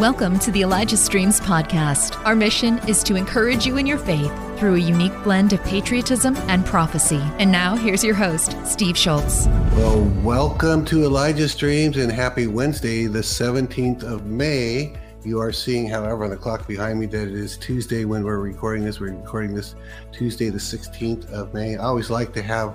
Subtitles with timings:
[0.00, 2.24] Welcome to the Elijah Streams podcast.
[2.24, 6.36] Our mission is to encourage you in your faith through a unique blend of patriotism
[6.48, 7.20] and prophecy.
[7.38, 9.46] And now, here's your host, Steve Shultz.
[9.76, 14.94] Well, welcome to Elijah Streams and happy Wednesday, the 17th of May.
[15.22, 18.38] You are seeing, however, on the clock behind me that it is Tuesday when we're
[18.38, 19.00] recording this.
[19.00, 19.74] We're recording this
[20.12, 21.76] Tuesday, the 16th of May.
[21.76, 22.74] I always like to have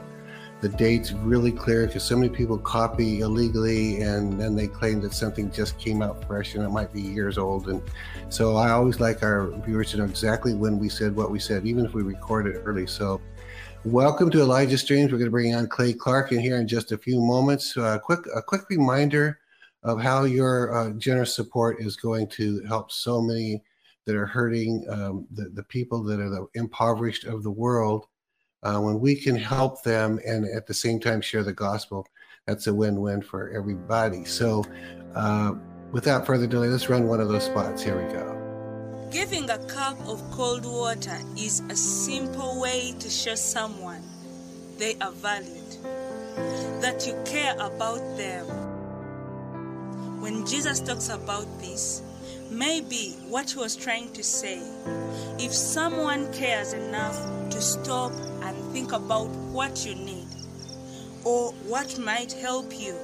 [0.65, 5.13] the dates really clear because so many people copy illegally and then they claim that
[5.13, 7.69] something just came out fresh and it might be years old.
[7.69, 7.83] And
[8.29, 11.67] so I always like our viewers to know exactly when we said what we said,
[11.67, 12.87] even if we record it early.
[12.87, 13.21] So
[13.83, 15.11] welcome to Elijah Streams.
[15.11, 17.77] We're going to bring on Clay Clark in here in just a few moments.
[17.77, 19.37] Uh, quick, a quick reminder
[19.83, 23.61] of how your uh, generous support is going to help so many
[24.07, 28.07] that are hurting um, the, the people that are the impoverished of the world
[28.65, 32.07] uh, when we can help them and at the same time share the gospel,
[32.47, 34.25] that's a win-win for everybody.
[34.25, 34.65] So,
[35.13, 35.53] uh,
[35.91, 37.83] without further delay, let's run one of those spots.
[37.83, 38.25] Here we go.
[39.11, 44.01] Giving a cup of cold water is a simple way to show someone
[44.77, 45.77] they are valued,
[46.81, 48.45] that you care about them.
[50.19, 52.01] When Jesus talks about this,
[52.55, 54.61] maybe what he was trying to say,
[55.37, 57.17] if someone cares enough
[57.49, 60.27] to stop and think about what you need
[61.23, 62.95] or what might help you,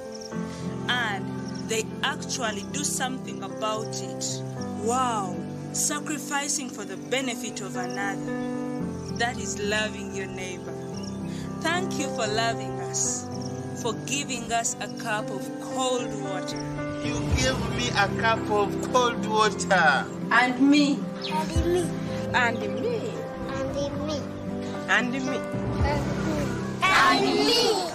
[0.88, 1.26] and
[1.70, 4.42] they actually do something about it.
[4.84, 5.36] Wow,
[5.74, 9.18] sacrificing for the benefit of another.
[9.18, 10.74] That is loving your neighbor.
[11.62, 13.28] Thank you for loving us,
[13.82, 16.58] for giving us a cup of cold water.
[17.04, 20.06] You give me a cup of cold water.
[20.32, 21.00] And me.
[21.28, 21.90] And me.
[22.32, 23.12] And me.
[23.50, 24.22] And me.
[24.88, 25.38] And me.
[26.84, 27.92] And me.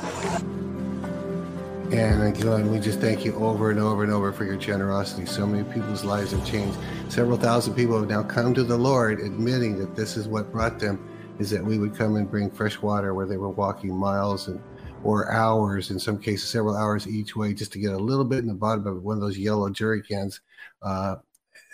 [1.96, 5.24] And again, we just thank you over and over and over for your generosity.
[5.24, 6.76] So many people's lives have changed.
[7.08, 10.80] Several thousand people have now come to the Lord, admitting that this is what brought
[10.80, 10.98] them,
[11.38, 14.60] is that we would come and bring fresh water where they were walking miles and
[15.06, 18.40] or hours, in some cases, several hours each way, just to get a little bit
[18.40, 20.40] in the bottom of one of those yellow jerry cans.
[20.82, 21.16] Uh,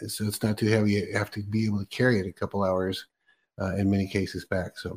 [0.07, 0.93] so it's not too heavy.
[0.93, 3.07] You have to be able to carry it a couple hours
[3.61, 4.79] uh, in many cases back.
[4.79, 4.95] So,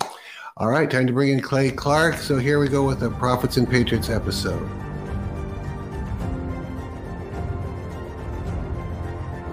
[0.58, 2.18] all right, time to bring in Clay Clark.
[2.18, 4.68] So here we go with the Prophets and Patriots episode.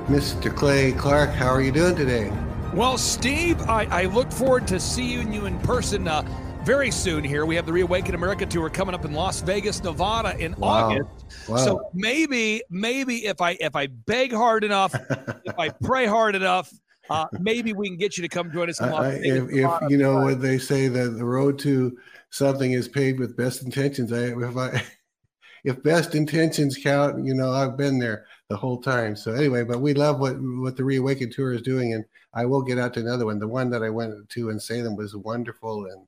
[0.06, 0.54] Mr.
[0.54, 2.32] Clay Clark, how are you doing today?
[2.74, 6.22] Well, Steve, I, I look forward to seeing you in person uh,
[6.64, 7.44] very soon here.
[7.44, 10.90] We have the Reawaken America tour coming up in Las Vegas, Nevada in Wow.
[10.90, 11.48] August.
[11.48, 11.56] Wow.
[11.56, 14.94] So maybe, maybe if I if I beg hard enough,
[15.44, 16.72] if I pray hard enough,
[17.10, 19.50] uh, maybe we can get you to come join us in Las I, Vegas.
[19.50, 21.96] if, if you know what they say that the road to
[22.30, 24.82] something is paved with best intentions, I if I
[25.64, 29.16] if best intentions count, you know I've been there the whole time.
[29.16, 32.62] So anyway, but we love what what the Reawaken tour is doing, and I will
[32.62, 33.40] get out to another one.
[33.40, 36.06] The one that I went to in Salem was wonderful, and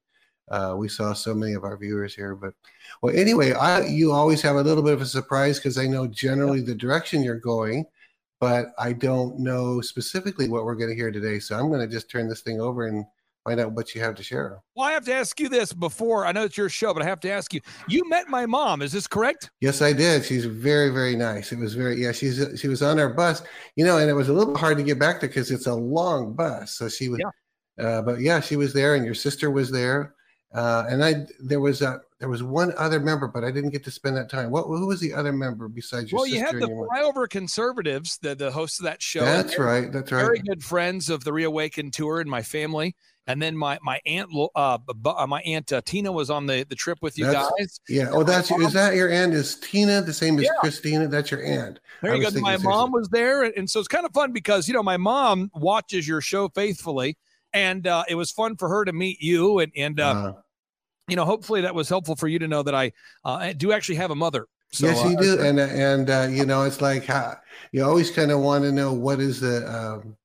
[0.51, 2.35] uh, we saw so many of our viewers here.
[2.35, 2.55] But
[3.03, 6.07] well, anyway, I you always have a little bit of a surprise because I know
[6.07, 7.85] generally the direction you're going,
[8.41, 11.39] but I don't know specifically what we're going to hear today.
[11.39, 13.05] So I'm going to just turn this thing over and
[13.45, 14.59] find out what you have to share.
[14.75, 16.25] well, I have to ask you this before.
[16.27, 17.61] I know it's your show, but I have to ask you.
[17.89, 18.81] You met my mom.
[18.81, 19.51] Is this correct?
[19.61, 20.25] Yes, I did.
[20.25, 21.53] She's very, very nice.
[21.53, 22.13] It was very, yeah.
[22.13, 23.43] She's she was on our bus,
[23.77, 25.75] you know, and it was a little hard to get back there because it's a
[25.75, 26.73] long bus.
[26.73, 27.21] So she was,
[27.79, 30.15] uh, but yeah, she was there, and your sister was there,
[30.55, 33.85] uh, and I there was a there was one other member, but I didn't get
[33.85, 34.51] to spend that time.
[34.51, 36.69] What who was the other member besides your Well, you had the?
[36.69, 39.25] Flyover Conservatives, the the hosts of that show.
[39.25, 39.93] That's they're right.
[39.93, 40.21] That's right.
[40.25, 42.95] Very good friends of the Reawaken tour and my family.
[43.27, 46.75] And then my my aunt, uh, uh, my aunt uh, Tina was on the the
[46.75, 47.81] trip with you That's- guys.
[47.89, 48.11] Yeah.
[48.13, 49.33] Oh, that's is that your aunt?
[49.33, 50.51] Is Tina the same as Yeah.
[50.61, 51.09] Christina?
[51.09, 51.81] That's your aunt.
[52.03, 52.39] There I you go.
[52.41, 55.51] My mom was there, and so it's kind of fun because you know my mom
[55.55, 57.17] watches your show faithfully,
[57.55, 60.33] and uh, it was fun for her to meet you, and and uh, Uh,
[61.09, 62.93] you know hopefully that was helpful for you to know that I
[63.25, 64.47] uh, I do actually have a mother.
[64.73, 67.37] So, yes, you uh, do, and and uh, you know, it's like how,
[67.71, 70.17] you always kind of want to know what is the um,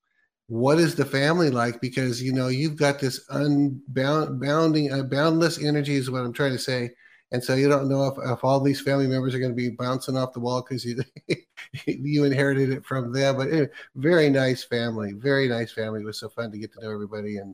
[0.48, 5.64] what is the family like because you know you've got this unbound bounding uh, boundless
[5.64, 6.90] energy is what I'm trying to say,
[7.32, 9.70] and so you don't know if, if all these family members are going to be
[9.70, 11.04] bouncing off the wall because you
[11.86, 13.38] you inherited it from them.
[13.38, 16.02] But anyway, very nice family, very nice family.
[16.02, 17.38] It was so fun to get to know everybody.
[17.38, 17.54] And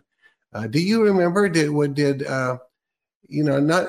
[0.53, 2.59] uh, do you remember did what did uh,
[3.27, 3.87] you know not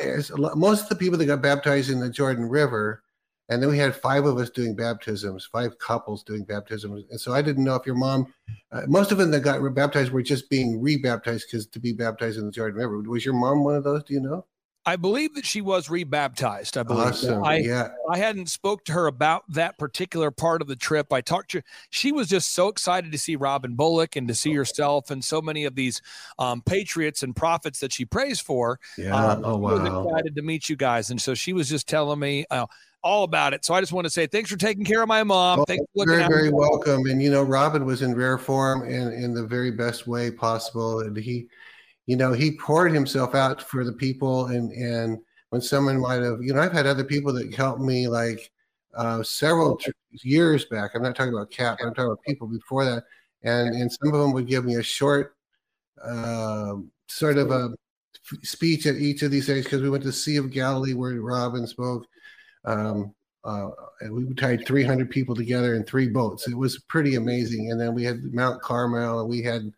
[0.57, 3.03] most of the people that got baptized in the Jordan River,
[3.49, 7.33] and then we had five of us doing baptisms, five couples doing baptisms, and so
[7.33, 8.33] I didn't know if your mom,
[8.73, 12.39] uh, most of them that got baptized were just being rebaptized because to be baptized
[12.39, 12.99] in the Jordan River.
[13.01, 14.05] Was your mom one of those?
[14.05, 14.45] Do you know?
[14.89, 16.79] I believe that she was rebaptized.
[16.79, 17.09] I believe.
[17.09, 17.43] Awesome.
[17.43, 17.89] I, yeah.
[18.09, 21.13] I hadn't spoke to her about that particular part of the trip.
[21.13, 21.65] I talked to her.
[21.91, 25.43] She was just so excited to see Robin Bullock and to see herself and so
[25.43, 26.01] many of these
[26.39, 28.79] um, patriots and prophets that she prays for.
[28.97, 29.15] Yeah.
[29.15, 30.05] Um, oh, she was wow.
[30.05, 32.67] excited to meet you guys, and so she was just telling me uh,
[33.03, 33.65] all about it.
[33.65, 35.59] So I just want to say thanks for taking care of my mom.
[35.59, 37.07] Well, thanks for very, very welcome.
[37.07, 41.01] And you know, Robin was in rare form and in the very best way possible.
[41.01, 41.49] And he,
[42.07, 44.47] you know, he poured himself out for the people.
[44.47, 45.19] And and
[45.51, 48.51] when someone might have, you know, I've had other people that helped me like
[48.95, 49.91] uh, several tr-
[50.23, 50.93] years back.
[50.95, 51.79] I'm not talking about Cap.
[51.83, 53.05] I'm talking about people before that.
[53.43, 55.37] And and some of them would give me a short,
[56.03, 56.75] uh,
[57.09, 57.71] sort of a
[58.33, 61.21] f- speech at each of these things because we went to Sea of Galilee where
[61.21, 62.07] Robin spoke.
[62.65, 63.15] Um,
[63.45, 63.71] uh,
[64.01, 66.49] and we tied 300 people together in three boats.
[66.49, 67.71] It was pretty amazing.
[67.71, 69.73] And then we had Mount Carmel, and we had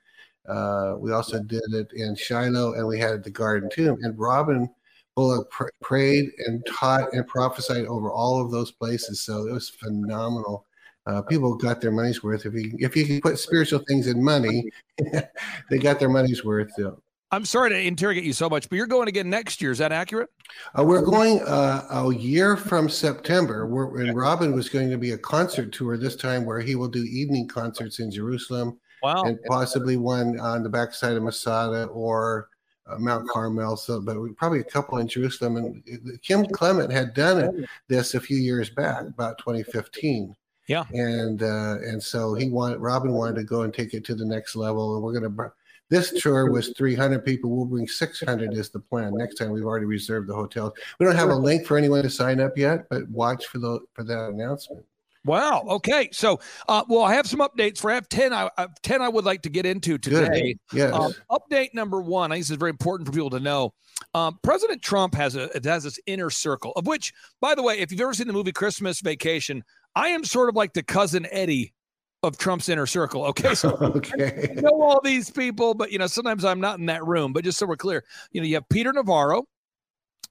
[0.48, 3.98] uh, we also did it in Shiloh, and we had the Garden Tomb.
[4.02, 4.68] And Robin
[5.14, 9.20] Bullock pr- prayed and taught and prophesied over all of those places.
[9.20, 10.64] So it was phenomenal.
[11.06, 12.46] Uh, people got their money's worth.
[12.46, 14.70] If you if you can put spiritual things in money,
[15.70, 16.70] they got their money's worth.
[16.76, 17.00] So.
[17.30, 19.70] I'm sorry to interrogate you so much, but you're going again next year.
[19.70, 20.30] Is that accurate?
[20.78, 23.66] Uh, we're going uh, a year from September.
[23.66, 26.88] We're, and Robin was going to be a concert tour this time where he will
[26.88, 29.22] do evening concerts in Jerusalem Wow.
[29.24, 32.48] and possibly one on the backside of Masada or
[32.86, 33.76] uh, Mount Carmel.
[33.76, 35.56] So, but we, probably a couple in Jerusalem.
[35.56, 40.34] And Kim Clement had done it, this a few years back, about 2015.
[40.68, 40.84] Yeah.
[40.92, 44.24] And uh, and so he wanted Robin wanted to go and take it to the
[44.26, 44.94] next level.
[44.94, 45.30] And we're gonna.
[45.30, 45.46] br-
[45.88, 47.48] This tour was 300 people.
[47.48, 49.16] We'll bring 600 is the plan.
[49.16, 50.74] Next time we've already reserved the hotels.
[50.98, 53.80] We don't have a link for anyone to sign up yet, but watch for the
[53.94, 54.84] for that announcement.
[55.28, 55.64] Wow.
[55.68, 56.08] Okay.
[56.10, 58.32] So, uh, well, I have some updates for F10.
[58.32, 60.56] I, I 10 I would like to get into today.
[60.72, 60.92] Yes.
[60.92, 63.74] Um, update number one, I think this is very important for people to know.
[64.14, 67.92] Um, President Trump has a has this inner circle, of which, by the way, if
[67.92, 69.62] you've ever seen the movie Christmas Vacation,
[69.94, 71.74] I am sort of like the cousin Eddie
[72.22, 73.24] of Trump's inner circle.
[73.28, 74.54] Okay, so okay.
[74.56, 77.32] I know all these people, but you know sometimes I'm not in that room.
[77.32, 79.44] But just so we're clear, you know you have Peter Navarro,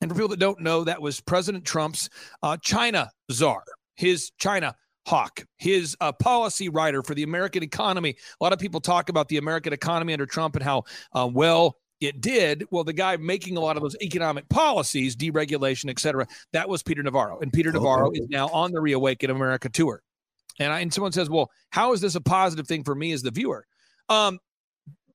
[0.02, 2.10] and for people that don't know, that was President Trump's
[2.42, 3.64] uh, China czar,
[3.96, 4.76] his China
[5.07, 8.15] hawk, his uh, policy writer for the American economy.
[8.39, 10.83] A lot of people talk about the American economy under Trump and how
[11.13, 12.65] uh, well it did.
[12.69, 16.83] Well, the guy making a lot of those economic policies, deregulation, et cetera, that was
[16.83, 17.39] Peter Navarro.
[17.39, 18.19] And Peter Navarro Okay.
[18.19, 20.04] is now on the Reawaken America tour.
[20.59, 23.21] And, I, and someone says, well, how is this a positive thing for me as
[23.21, 23.65] the viewer?
[24.09, 24.39] Um,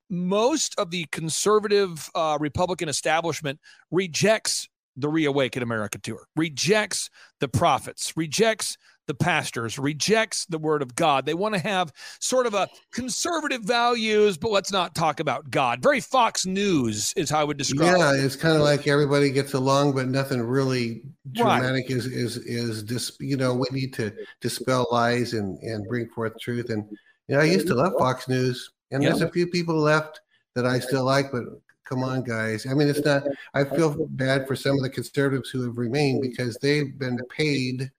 [0.09, 3.61] most of the conservative uh, Republican establishment
[3.91, 7.09] rejects the Reawaken America tour, rejects
[7.41, 8.77] the prophets, rejects
[9.13, 11.27] the pastors, rejects the word of God.
[11.27, 15.83] They want to have sort of a conservative values, but let's not talk about God.
[15.83, 18.25] Very Fox News is how I would describe Yeah, it.
[18.25, 21.03] it's kind of like everybody gets along, but nothing really
[21.39, 21.61] Right.
[21.61, 26.09] dramatic is is is dis, you know we need to dispel lies and and bring
[26.09, 26.71] forth truth.
[26.71, 26.85] And
[27.29, 30.21] you know, I used to love Fox News, and there's a few people left
[30.55, 31.45] that I still like, but
[31.85, 32.67] come on, guys.
[32.67, 33.25] I mean, it's not.
[33.55, 37.91] I feel bad for some of the conservatives who have remained because they've been paid.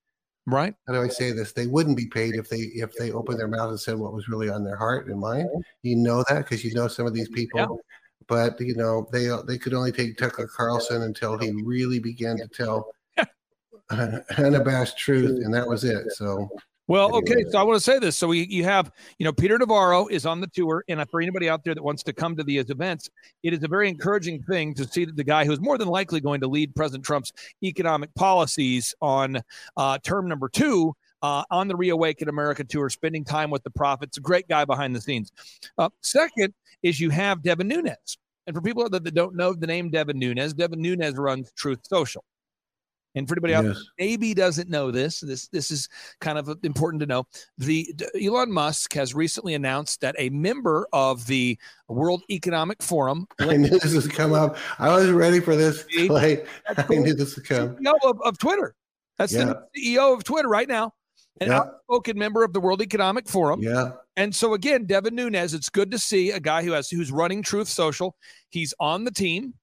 [0.46, 0.76] Right?
[0.88, 1.54] How do I say this?
[1.54, 4.28] They wouldn't be paid if they if they opened their mouth and said what was
[4.28, 5.48] really on their heart and mind.
[5.84, 7.68] You know that because you know some of these people Yeah.
[8.28, 12.48] but you know they they could only take Tucker Carlson until he really began to
[12.48, 12.94] tell
[14.38, 16.12] unabashed truth, and that was it.
[16.12, 16.50] So
[16.88, 17.46] Well, okay.
[17.50, 18.18] So I want to say this.
[18.18, 21.50] So we, you have, you know, Peter Navarro is on the tour, and for anybody
[21.50, 23.10] out there that wants to come to these events,
[23.42, 26.20] it is a very encouraging thing to see that the guy who's more than likely
[26.20, 27.32] going to lead President Trump's
[27.64, 29.42] economic policies on
[29.78, 30.94] uh, term number two.
[31.22, 34.94] Uh, on the Reawaken America tour, spending time with the prophets, a great guy behind
[34.94, 35.32] the scenes.
[35.78, 38.18] Uh, second is you have Devin Nunes.
[38.46, 41.80] And for people that, that don't know the name Devin Nunes, Devin Nunes runs Truth
[41.84, 42.26] Social.
[43.16, 45.88] And for anybody out yes, maybe doesn't know this, this this is
[46.20, 47.26] kind of important to know.
[47.60, 53.58] The Elon Musk has recently announced that a member of the World Economic Forum, I
[53.58, 54.58] knew this would come up.
[54.80, 55.86] I was ready for this.
[56.08, 56.44] Clay.
[56.68, 57.76] I knew this would come.
[57.76, 58.74] CEO of, of Twitter,
[59.18, 59.54] that's Yeah.
[59.74, 60.94] the CEO of Twitter right now,
[61.40, 61.60] an Yeah.
[61.60, 63.62] outspoken member of the World Economic Forum.
[63.62, 67.12] Yeah, And so again, Devin Nunes, it's good to see a guy who has who's
[67.12, 68.16] running Truth Social.
[68.50, 69.54] He's on the team.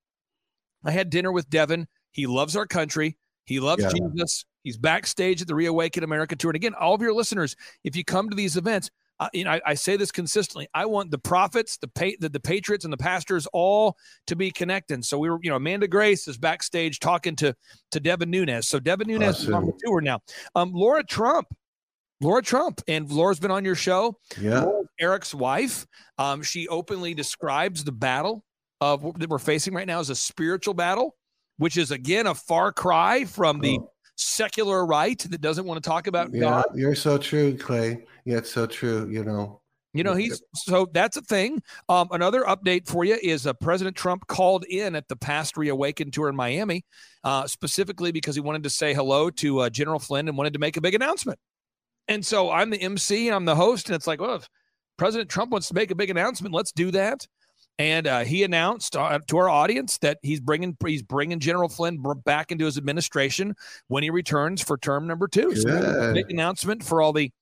[0.85, 1.89] I had dinner with Devin.
[2.13, 3.17] He loves our country.
[3.51, 3.91] He loves Yeah.
[3.91, 4.45] Jesus.
[4.63, 6.51] He's backstage at the Reawaken America tour.
[6.51, 8.91] And again, all of your listeners, if you come to these events,
[9.35, 10.69] you know, I, I say this consistently.
[10.73, 13.97] I want the prophets, the, pa- the the patriots, and the pastors all
[14.29, 15.05] to be connected.
[15.05, 17.55] So we were, you know, Amanda Grace is backstage talking to
[17.91, 18.69] to Devin Nunes.
[18.69, 20.21] So Devin Nunes is on the tour now.
[20.55, 21.49] Um, Laura Trump,
[22.23, 24.17] Laura Trump, and Laura's been on your show.
[24.41, 24.61] yeah.
[24.63, 25.87] Laura's Eric's wife.
[26.19, 28.45] Um, she openly describes the battle
[28.81, 31.17] of that we're facing right now as a spiritual battle
[31.61, 33.93] which is again a far cry from the Oh.
[34.17, 36.65] secular right that doesn't want to talk about Yeah, God.
[36.75, 38.05] you're so true, Clay.
[38.25, 39.09] Yeah, it's so true.
[39.11, 39.61] You know,
[39.93, 41.63] You know, he's so that's a thing.
[41.89, 46.11] Um, another update for you is uh, President Trump called in at the past Reawaken
[46.11, 46.85] tour in Miami,
[47.25, 50.59] uh, specifically because he wanted to say hello to uh, General Flynn and wanted to
[50.61, 51.39] make a big announcement.
[52.09, 54.49] And so I'm the MC and I'm the host, and it's like, well, if
[54.97, 57.27] President Trump wants to make a big announcement, let's do that.
[57.81, 62.03] And uh, he announced uh, to our audience that he's bringing he's bringing General Flynn
[62.27, 63.57] back into his administration
[63.89, 65.57] when he returns for term number two.
[65.57, 66.15] So that was a Good.
[66.15, 67.33] big announcement for all the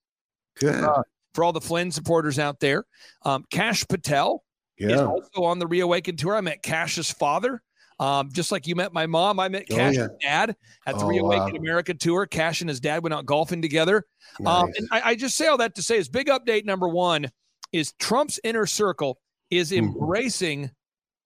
[0.60, 0.84] good.
[0.84, 1.02] Uh,
[1.34, 2.84] for all the Flynn supporters out there.
[3.24, 4.44] Um, Kash Patel
[4.78, 6.36] is also on the Reawaken tour.
[6.36, 7.60] I met Kash's father.
[7.98, 10.06] Um, just like you met my mom, I met Oh, Kash's yeah.
[10.20, 11.58] dad at the Oh, Reawaken wow.
[11.58, 12.26] America tour.
[12.26, 14.04] Kash and his dad went out golfing together.
[14.46, 17.28] Um, and I, I just say all that to say is big update number one
[17.72, 19.18] is Trump's inner circle
[19.50, 19.78] is Mhm.
[19.78, 20.70] embracing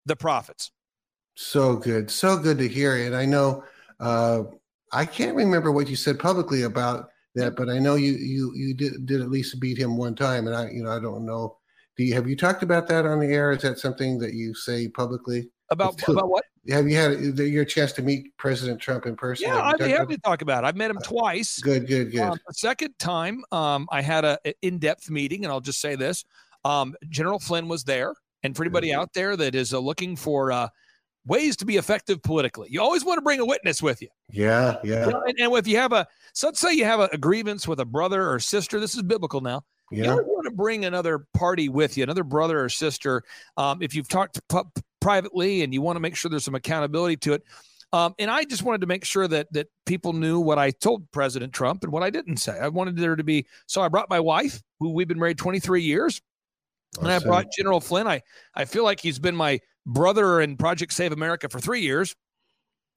[0.06, 0.70] the prophets.
[1.34, 2.10] So good.
[2.10, 2.96] So good to hear.
[3.06, 3.64] And I know
[4.00, 4.44] uh
[4.92, 8.74] I can't remember what you said publicly about that, but I know you you you
[8.74, 10.46] did did at least beat him one time.
[10.46, 11.56] And I you know, I don't know.
[11.96, 13.52] Do you have you talked about that on the air?
[13.52, 15.50] Is that something that you say publicly?
[15.70, 16.44] About too- about what?
[16.68, 19.48] Have you had uh, your chance to meet President Trump in person?
[19.48, 20.66] Yeah, Have I'd be happy to talk about it.
[20.68, 21.58] I've met him twice.
[21.58, 22.20] Good, good, good.
[22.20, 25.96] Um, the second time, um, I had a, a in-depth meeting, and I'll just say
[25.96, 26.24] this:
[26.64, 28.96] um, General Flynn was there, and for anybody Mhm.
[28.98, 30.68] out there that is uh, looking for uh,
[31.26, 34.08] ways to be effective politically, you always want to bring a witness with you.
[34.30, 37.08] yeah, yeah, You and, and if you have a, so let's say you have a,
[37.12, 39.62] a grievance with a brother or sister, this is biblical now.
[39.90, 40.10] You yeah.
[40.12, 43.22] always want to bring another party with you, another brother or sister.
[43.56, 44.64] Um, if you've talked pu-
[45.00, 47.42] privately and you want to make sure there's some accountability to it.
[47.92, 51.10] Um, and I just wanted to make sure that that people knew what I told
[51.10, 52.58] President Trump and what I didn't say.
[52.58, 53.46] I wanted there to be.
[53.66, 56.22] So I brought my wife, who we've been married 23 years,
[57.00, 58.06] and I brought General Flynn.
[58.06, 58.22] I
[58.54, 62.14] I feel like he's been my brother in Project Save America for three years.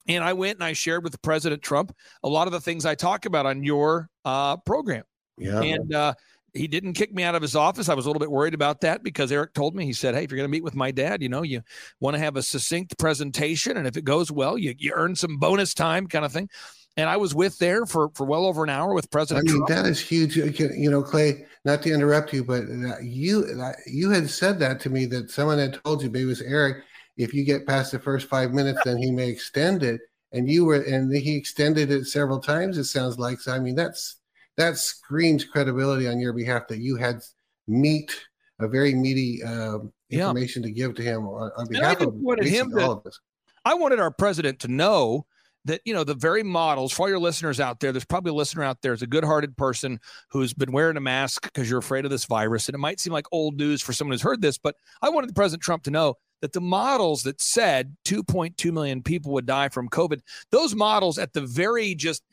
[0.08, 2.94] And I went and I shared with President Trump a lot of the things I
[2.94, 5.04] talk about on your uh, program
[5.38, 5.62] yeah.
[5.62, 6.14] and uh,
[6.54, 7.90] he didn't kick me out of his office.
[7.90, 10.24] I was a little bit worried about that because Eric told me he said, "Hey,
[10.24, 11.62] if you're going to meet with my dad, you know, you
[12.00, 15.38] want to have a succinct presentation, and if it goes well, you you earn some
[15.38, 16.50] bonus time, kind of thing."
[16.98, 19.66] And I was with there for for well over an hour with President I mean,
[19.66, 19.84] Trump.
[19.84, 20.38] that is huge.
[20.38, 22.64] You you know, Clay, not to interrupt you, but
[23.02, 23.46] you
[23.88, 26.84] you had said that to me that someone had told you, maybe it was Eric,
[27.18, 30.02] if you get past the first five minutes, then he may extend it.
[30.32, 32.78] And you were, and he extended it several times.
[32.78, 33.40] It sounds like.
[33.40, 34.18] So, I mean, that's
[34.58, 37.22] that screams credibility on your behalf that you had
[37.68, 38.12] meat,
[38.60, 40.28] a very meaty um, Yeah.
[40.28, 43.20] information to give to him on, on behalf of him all of us.
[43.64, 45.26] I wanted our president to know
[45.66, 47.92] that you know the very models for all your listeners out there.
[47.92, 51.44] There's probably a listener out there, is a good-hearted person who's been wearing a mask
[51.44, 54.14] because you're afraid of this virus, and it might seem like old news for someone
[54.14, 57.96] who's heard this, but I wanted President Trump to know that the models that said
[58.06, 60.20] 2.2 million people would die from COVID,
[60.52, 62.24] those models at the very just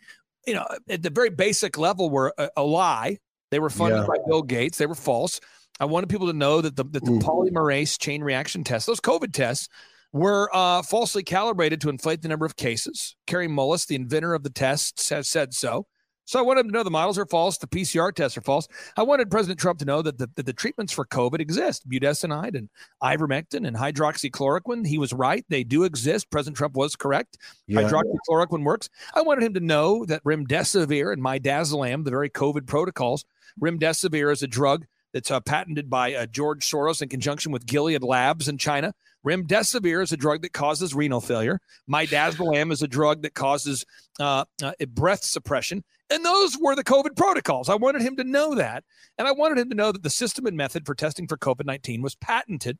[0.47, 3.19] you know at the very basic level were a, a lie.
[3.51, 4.07] They were funded Yeah.
[4.07, 4.79] by Bill Gates.
[4.79, 5.41] They were false.
[5.81, 7.23] I wanted people to know that the that the Mhm.
[7.23, 9.69] polymerase chain reaction tests, those COVID tests,
[10.13, 13.17] were uh, falsely calibrated to inflate the number of cases.
[13.27, 15.87] Kary Mullis, the inventor of the tests, has said so.
[16.25, 18.69] So I wanted him to know the models are false, the PCR tests are false.
[18.97, 22.57] I wanted President Trump to know that the, that the treatments for COVID exist, budesonide
[22.57, 22.69] and
[23.03, 24.87] ivermectin and hydroxychloroquine.
[24.87, 26.31] He was right; they do exist.
[26.31, 27.39] President Trump was correct.
[27.67, 27.83] Yeah.
[27.83, 28.89] Hydroxychloroquine works.
[29.15, 33.25] I wanted him to know that remdesivir and midazolam, the very COVID protocols,
[33.61, 38.03] remdesivir is a drug that's uh, patented by uh, George Soros in conjunction with Gilead
[38.03, 38.95] Labs in China.
[39.27, 41.61] Remdesivir is a drug that causes renal failure.
[41.89, 43.85] Midazolam is a drug that causes
[44.19, 45.85] uh, uh, breath suppression.
[46.11, 47.69] And those were the COVID protocols.
[47.69, 48.85] I wanted him to know that.
[49.19, 51.65] And I wanted him to know that the system and method for testing for COVID
[51.65, 52.79] 19 was patented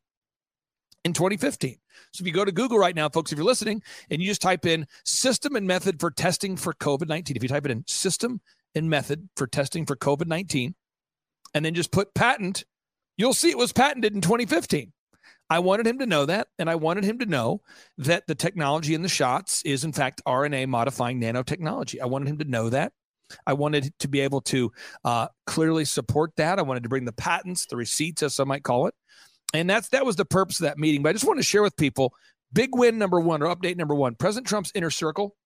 [1.05, 1.79] in 2015.
[2.13, 4.43] So if you go to Google right now, folks, if you're listening and you just
[4.43, 7.85] type in system and method for testing for COVID 19, if you type it in
[7.87, 8.41] system
[8.75, 10.75] and method for testing for COVID 19,
[11.55, 12.65] and then just put patent,
[13.17, 14.93] you'll see it was patented in 2015.
[15.53, 17.61] I wanted him to know that, and I wanted him to know
[17.99, 22.01] that the technology in the shots is, in fact, RNA modifying nanotechnology.
[22.01, 22.95] I wanted him to know that.
[23.47, 24.73] I wanted to be able to
[25.05, 26.59] uh, clearly support that.
[26.59, 28.95] I wanted to bring the patents, the receipts, as some might call it,
[29.53, 31.03] and that's that was the purpose of that meeting.
[31.03, 32.15] But I just want to share with people
[32.55, 34.15] big win number one or update number one.
[34.15, 35.37] President Trump's inner circle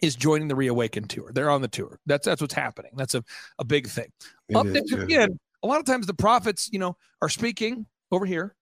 [0.00, 1.32] is joining the Reawaken tour.
[1.34, 1.98] They're on the tour.
[2.06, 2.92] That's that's what's happening.
[2.94, 3.24] That's a,
[3.58, 4.12] a big thing.
[4.48, 5.02] It is, Updates yeah.
[5.02, 5.40] again.
[5.64, 8.54] A lot of times the prophets, you know, are speaking over here,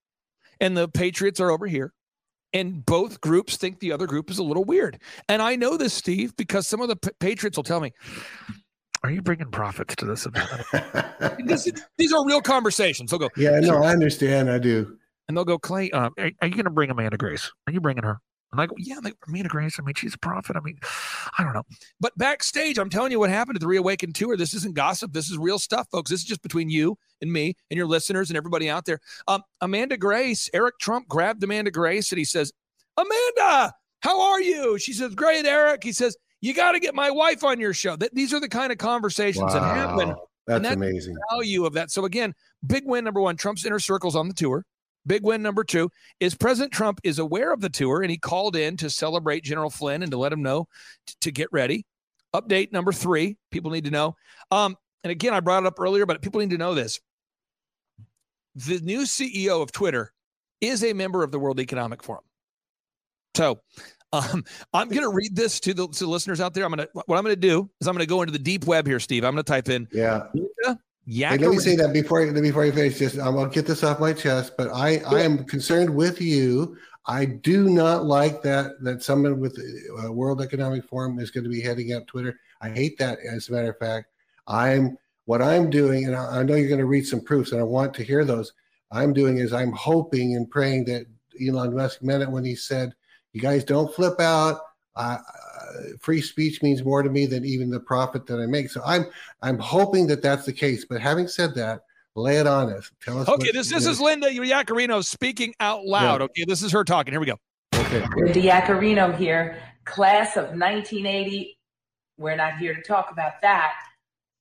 [0.61, 1.93] and the patriots are over here,
[2.53, 5.01] and both groups think the other group is a little weird.
[5.29, 7.93] And I know this, Steve, because some of the pa- patriots will tell me,
[9.03, 10.49] "Are you bringing prophets to this event?"
[11.47, 13.11] This is- these are real conversations.
[13.11, 14.51] They'll go, yeah, no, I understand.
[14.51, 14.97] I do.
[15.29, 17.51] and they'll go, Clay, uh, are, are you going to bring Amanda Grace?
[17.67, 18.21] Are you bringing her?
[18.57, 19.79] And I go, yeah, like Amanda Grace.
[19.79, 20.57] I mean, she's a prophet.
[20.57, 20.79] I mean,
[21.39, 21.65] I don't know.
[22.01, 24.37] But backstage, I'm telling you what happened at the Reawaken tour.
[24.37, 25.13] This isn't gossip.
[25.13, 26.11] This is real stuff, folks.
[26.11, 28.99] This is just between you and me and your listeners and everybody out there.
[29.29, 32.53] Um, Amanda Grace, Eric Trump grabbed Amanda Grace and he says,
[32.97, 34.79] Amanda, how are you?
[34.79, 35.85] She says, Great, Eric.
[35.85, 37.95] He says, You got to get my wife on your show.
[37.97, 40.15] That these are the kind of conversations wow, that happen.
[40.47, 41.17] That's, that's amazing.
[41.31, 41.91] value of that.
[41.91, 42.33] So again,
[42.67, 43.37] big win number one.
[43.37, 44.65] Trump's inner circles on the tour.
[45.07, 48.57] Big win number two is President Trump is aware of the tour and he called
[48.57, 50.69] in to celebrate General Flynn and to let him know
[51.07, 51.85] t- to get ready.
[52.35, 54.17] Update number three, people need to know.
[54.51, 57.01] Um, and again, I brought it up earlier, but people need to know this.
[58.57, 60.13] The new CEO of Twitter
[60.61, 62.25] is a member of the World Economic Forum.
[63.37, 63.61] So
[64.13, 66.65] um, I'm going to read this to the, to listeners out there.
[66.65, 68.39] I'm going to what I'm going to do is I'm going to go into the
[68.39, 69.25] deep web here, Steve.
[69.25, 70.75] I'm going to type in yeah yeah.
[71.31, 72.99] Hey, let me say that before before you finish.
[72.99, 76.77] Just I'm gonna get this off my chest, but I I am concerned with you.
[77.07, 79.57] I do not like that that someone with
[80.05, 82.41] uh, World Economic Forum is going to be heading up Twitter.
[82.61, 83.19] I hate that.
[83.21, 84.09] As a matter of fact,
[84.49, 87.61] I'm what I'm doing, and I, I know you're going to read some proofs, and
[87.61, 88.53] I want to hear those.
[88.91, 91.07] I'm doing is I'm hoping and praying that
[91.45, 92.93] Elon Musk meant it when he said,
[93.33, 94.61] "You guys don't flip out.
[94.97, 95.19] Uh,
[96.01, 98.71] free speech means more to me than even the profit that I make.
[98.71, 99.07] So I'm
[99.43, 100.85] I'm hoping that that's the case.
[100.85, 101.83] But having said that,
[102.15, 102.91] lay it on us.
[103.03, 103.29] Tell us.
[103.29, 106.21] Okay, this this is Linda Yaccarino speaking out loud.
[106.21, 106.25] Yeah.
[106.25, 107.13] Okay, this is her talking.
[107.13, 107.39] Here we go.
[107.75, 108.05] Okay.
[108.17, 111.59] Linda Yaccarino here, class of 1980.
[112.19, 113.75] We're not here to talk about that.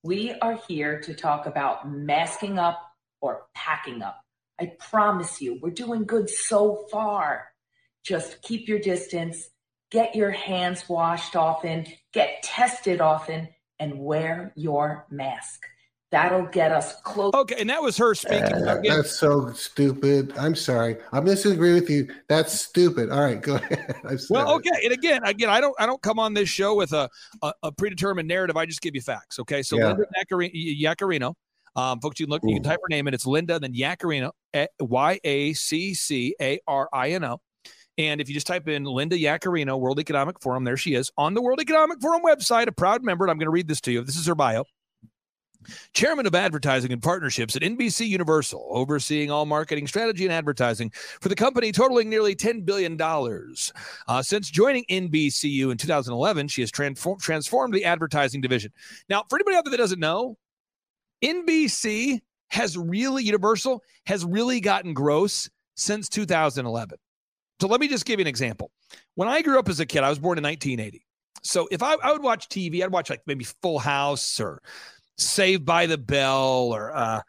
[0.03, 2.79] We are here to talk about masking up
[3.21, 4.21] or packing up.
[4.59, 7.47] I promise you, we're doing good so far.
[8.03, 9.49] Just keep your distance
[9.91, 13.47] get your hands washed often, get tested often,
[13.79, 15.65] and wear your mask.
[16.11, 17.33] That'll get us close.
[17.33, 18.53] Okay, and that was her speaking.
[18.53, 20.33] Uh, that's so stupid.
[20.37, 20.97] I'm sorry.
[21.11, 22.07] I'm disagree with you.
[22.29, 23.09] That's stupid.
[23.09, 23.95] All right, go ahead.
[24.29, 27.09] well, okay, and again, again, I don't, I don't come on this show with a,
[27.41, 28.55] a, a predetermined narrative.
[28.55, 29.39] I just give you facts.
[29.39, 29.87] Okay, so yeah.
[29.87, 31.33] Linda Yaccarino,
[31.75, 32.49] um, folks, you can look, Ooh.
[32.49, 34.31] you can type her name and It's Linda, then Yaccarino,
[34.79, 37.41] Y A C C A R I N O.
[37.97, 41.33] And if you just type in Linda Yaccarino, World Economic Forum, there she is on
[41.33, 43.25] the World Economic Forum website, a proud member.
[43.25, 44.01] And I'm going to read this to you.
[44.03, 44.65] This is her bio.
[45.93, 51.29] Chairman of Advertising and Partnerships at NBC Universal, overseeing all marketing strategy and advertising for
[51.29, 52.99] the company, totaling nearly $10 billion.
[53.01, 58.71] Uh, since joining NBCU in 2011, she has transform- transformed the advertising division.
[59.09, 60.37] Now, for anybody out there that doesn't know,
[61.23, 66.97] NBC has really, Universal has really gotten gross since 2011.
[67.59, 68.71] So let me just give you an example.
[69.15, 71.05] When I grew up as a kid, I was born in 1980.
[71.43, 74.61] So if I, I would watch TV, I'd watch like maybe Full House or
[75.17, 77.21] Saved by the Bell or uh,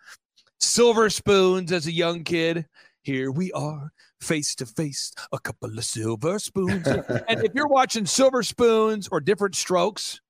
[0.58, 2.66] Silver Spoons as a young kid.
[3.02, 6.86] Here we are, face to face, a couple of silver spoons.
[7.28, 10.20] and if you're watching Silver Spoons or Diff'rent Strokes,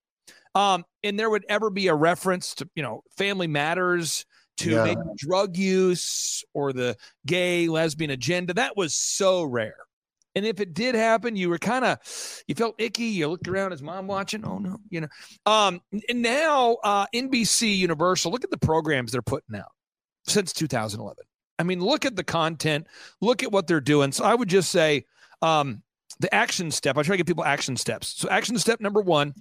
[0.55, 4.27] um, and there would ever be a reference to, you know, Family Matters
[4.59, 4.85] to yeah.
[4.85, 9.77] maybe drug use or the gay lesbian agenda, that was so rare.
[10.37, 11.99] And if it did happen, you were kind of
[12.47, 13.05] you felt icky.
[13.05, 14.45] You looked around, his mom watching.
[14.45, 15.09] Oh no, you know.
[15.47, 19.73] Um, and now uh, NBC Universal, look at the programs they're putting out
[20.27, 21.17] since 2011.
[21.59, 22.87] I mean, look at the content.
[23.23, 24.13] Look at what they're doing.
[24.13, 25.07] So I would just say
[25.41, 25.83] um,
[26.21, 26.99] the action step.
[26.99, 28.09] I try to give people action steps.
[28.19, 29.33] So action step number one: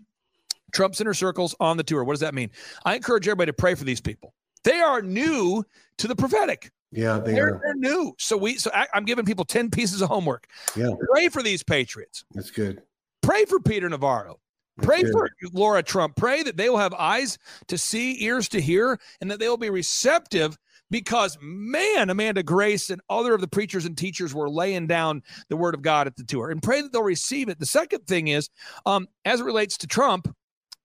[0.73, 2.06] Trump's inner circles on the tour.
[2.06, 2.51] What does that mean?
[2.86, 4.34] I encourage everybody to pray for these people.
[4.65, 5.63] They are new
[5.99, 6.71] to the prophetic.
[6.91, 8.13] Yeah, they are they're new.
[8.19, 10.47] So we so I, am giving people 10 pieces of homework.
[10.75, 10.91] Yeah.
[11.12, 12.25] Pray for these Patriots.
[12.34, 12.82] That's good.
[13.21, 14.39] Pray for Peter Navarro.
[14.82, 16.17] Pray for Laura Trump.
[16.17, 19.56] Pray that they will have eyes to see, ears to hear, and that they will
[19.58, 20.58] be receptive
[20.91, 25.58] because man, Amanda Grace and other of the preachers and teachers were laying down the
[25.58, 27.60] word of God at the tour and pray that they'll receive it.
[27.60, 28.49] The second thing is,
[28.86, 30.34] um, as it relates to Trump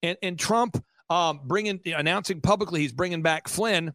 [0.03, 3.93] and, and Trump um, bringing, announcing publicly he's bringing back Flynn,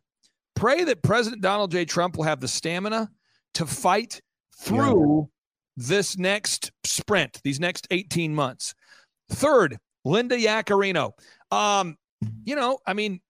[0.56, 1.86] pray that President Donald J.
[1.86, 3.10] Trump will have the stamina
[3.56, 4.21] to fight
[4.60, 5.30] through
[5.78, 5.88] yeah.
[5.88, 8.75] this next sprint, these next 18 months.
[9.30, 11.12] Third, Linda Yaccarino.
[11.51, 11.97] Um,
[12.43, 13.21] you know, I mean,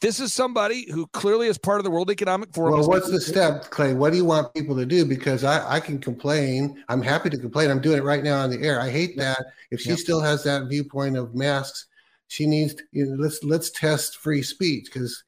[0.00, 2.72] this is somebody who clearly is part of the World Economic Forum.
[2.72, 3.94] Well, what's the step, Clay?
[3.94, 5.04] What do you want people to do?
[5.04, 6.82] Because I, I can complain.
[6.88, 7.70] I'm happy to complain.
[7.70, 8.80] I'm doing it right now on the air.
[8.80, 9.38] I hate that.
[9.70, 11.86] If she still has that viewpoint of masks,
[12.34, 12.74] she needs.
[12.92, 15.22] You know, let's let's test free speech because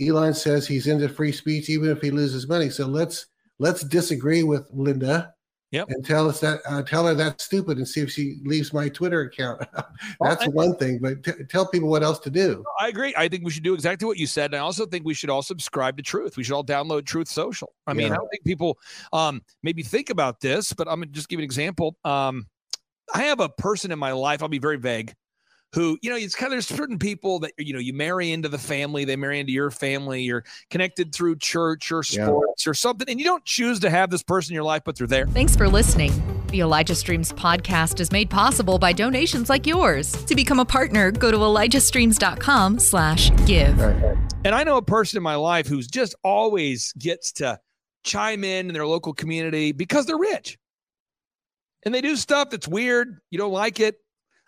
[0.00, 2.68] Elon says he's into free speech even if he loses money.
[2.70, 3.26] So let's
[3.58, 5.32] let's disagree with Linda
[5.70, 5.88] Yep.
[5.88, 8.90] and tell us that uh, tell her that's stupid and see if she leaves my
[8.90, 9.62] Twitter account.
[10.20, 12.62] that's I- one thing, but t- tell people what else to do.
[12.78, 13.14] I agree.
[13.16, 14.52] I think we should do exactly what you said.
[14.52, 16.36] And I also think we should all subscribe to Truth.
[16.36, 17.72] We should all download Truth Social.
[17.86, 18.12] I mean, Yeah.
[18.12, 18.76] I don't think people
[19.14, 21.96] um, maybe think about this, but I'm to just give an example.
[22.04, 22.48] Um,
[23.14, 25.14] I have a person in my life, I'll be very vague,
[25.74, 28.48] who, you know, it's kind of there's certain people that, you know, you marry into
[28.48, 32.26] the family, they marry into your family, you're connected through church or Yeah.
[32.26, 34.96] sports or something, and you don't choose to have this person in your life, but
[34.96, 35.26] they're there.
[35.28, 36.12] Thanks for listening.
[36.48, 40.12] The Elijah Streams podcast is made possible by donations like yours.
[40.26, 43.78] To become a partner, go to elijahstreams.com slash give.
[44.44, 47.58] And I know a person in my life who's just always gets to
[48.04, 50.58] chime in in their local community because they're rich.
[51.84, 53.18] And they do stuff that's weird.
[53.30, 53.96] You don't like it.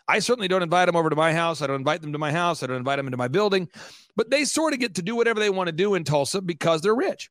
[0.06, 1.62] I certainly don't invite them over to my house.
[1.62, 2.62] I don't invite them to my house.
[2.62, 3.68] I don't invite them into my building.
[4.16, 6.82] But they sort of get to do whatever they want to do in Tulsa because
[6.82, 7.30] they're rich.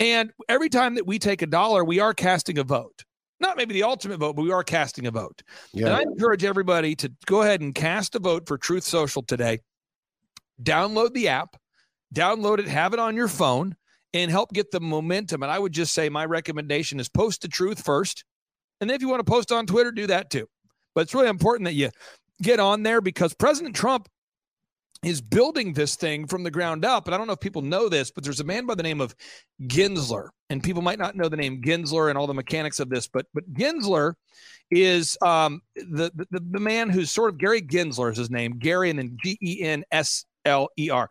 [0.00, 3.04] And every time that we take a dollar, we are casting a vote.
[3.40, 5.42] Not maybe the ultimate vote, but we are casting a vote.
[5.72, 5.96] And Yeah.
[5.96, 9.60] I encourage everybody to go ahead and cast a vote for Truth Social today.
[10.62, 11.56] Download the app,
[12.14, 13.76] download it, have it on your phone,
[14.12, 15.42] and help get the momentum.
[15.42, 18.24] And I would just say my recommendation is post the truth first.
[18.80, 20.48] And then if you want to post on Twitter, do that too.
[20.94, 21.90] But it's really important that you
[22.42, 24.08] get on there because President Trump
[25.04, 27.06] is building this thing from the ground up.
[27.06, 29.00] And I don't know if people know this, but there's a man by the name
[29.00, 29.14] of
[29.62, 33.06] Gensler, and people might not know the name Gensler and all the mechanics of this,
[33.06, 34.14] but but Gensler
[34.70, 38.90] is um, the, the the man who's sort of Gary Gensler is his name, Gary,
[38.90, 41.10] and then G E N S L E R.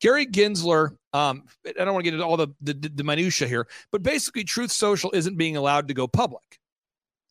[0.00, 0.96] Gary Gensler.
[1.12, 4.44] Um, I don't want to get into all the, the the minutia here, but basically,
[4.44, 6.60] Truth Social isn't being allowed to go public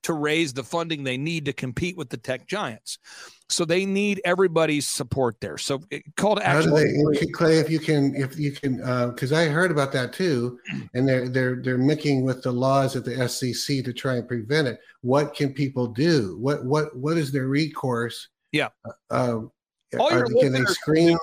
[0.04, 2.98] to raise the funding they need to compete with the tech giants.
[3.50, 5.58] So they need everybody's support there.
[5.58, 6.74] So eh, call to action.
[6.74, 7.60] they, Clay?
[7.60, 8.78] If you can, if you can,
[9.10, 10.58] because I heard about that too,
[10.94, 14.68] and they're they're they're making with the laws at the SEC to try and prevent
[14.70, 14.80] it.
[15.02, 16.38] What can people do?
[16.40, 18.30] What what what is their recourse?
[18.54, 18.70] Yeah.
[19.10, 19.52] Um,
[20.00, 21.18] All your are- can they scream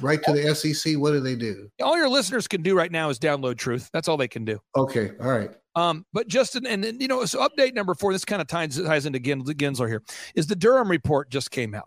[0.00, 0.96] right to the SEC?
[0.96, 1.68] What do they do?
[1.82, 3.90] all your listeners can do right now is download truth.
[3.92, 4.60] That's all they can do.
[4.76, 5.50] Okay, all right.
[5.78, 9.06] Um, but Justin, and, you know, so update number four, this kind of ties, ties
[9.06, 10.02] into Gensler here,
[10.34, 11.86] is the Durham report just came out.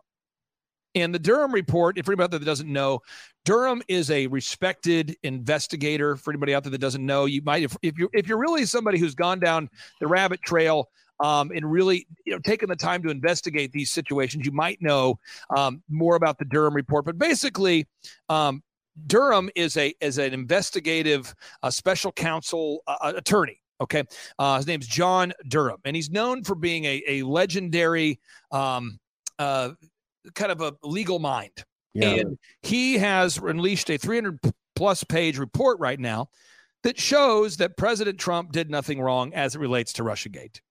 [0.95, 3.01] And the Durham report, if anybody out there that doesn't know,
[3.43, 6.15] Durham is a respected investigator.
[6.15, 8.65] For anybody out there that doesn't know, you might if, if you're if you're really
[8.65, 10.89] somebody who's gone down the rabbit trail
[11.21, 15.17] um, and really you know taken the time to investigate these situations, you might know
[15.55, 17.05] um, more about the Durham report.
[17.05, 17.87] But basically,
[18.27, 18.61] um,
[19.07, 23.61] Durham is a is an investigative uh, special counsel uh, attorney.
[23.81, 24.03] Okay,
[24.39, 28.19] uh, his name's John Durham, and he's known for being a a legendary
[28.51, 28.99] um,
[29.39, 29.71] uh,
[30.35, 31.65] kind of a legal mind.
[31.93, 32.09] Yeah.
[32.11, 34.39] And he has unleashed a 300
[34.75, 36.29] plus page report right now
[36.83, 40.61] that shows that President Trump did nothing wrong as it relates to Russiagate.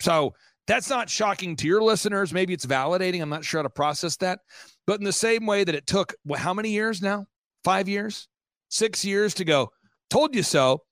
[0.00, 0.34] So
[0.66, 2.32] that's not shocking to your listeners.
[2.32, 3.20] Maybe it's validating.
[3.20, 4.40] I'm not sure how to process that.
[4.86, 7.26] But in the same way that it took wh- how many years now?
[7.64, 8.28] Five years?
[8.68, 9.70] Six years to go,
[10.08, 10.82] told you so.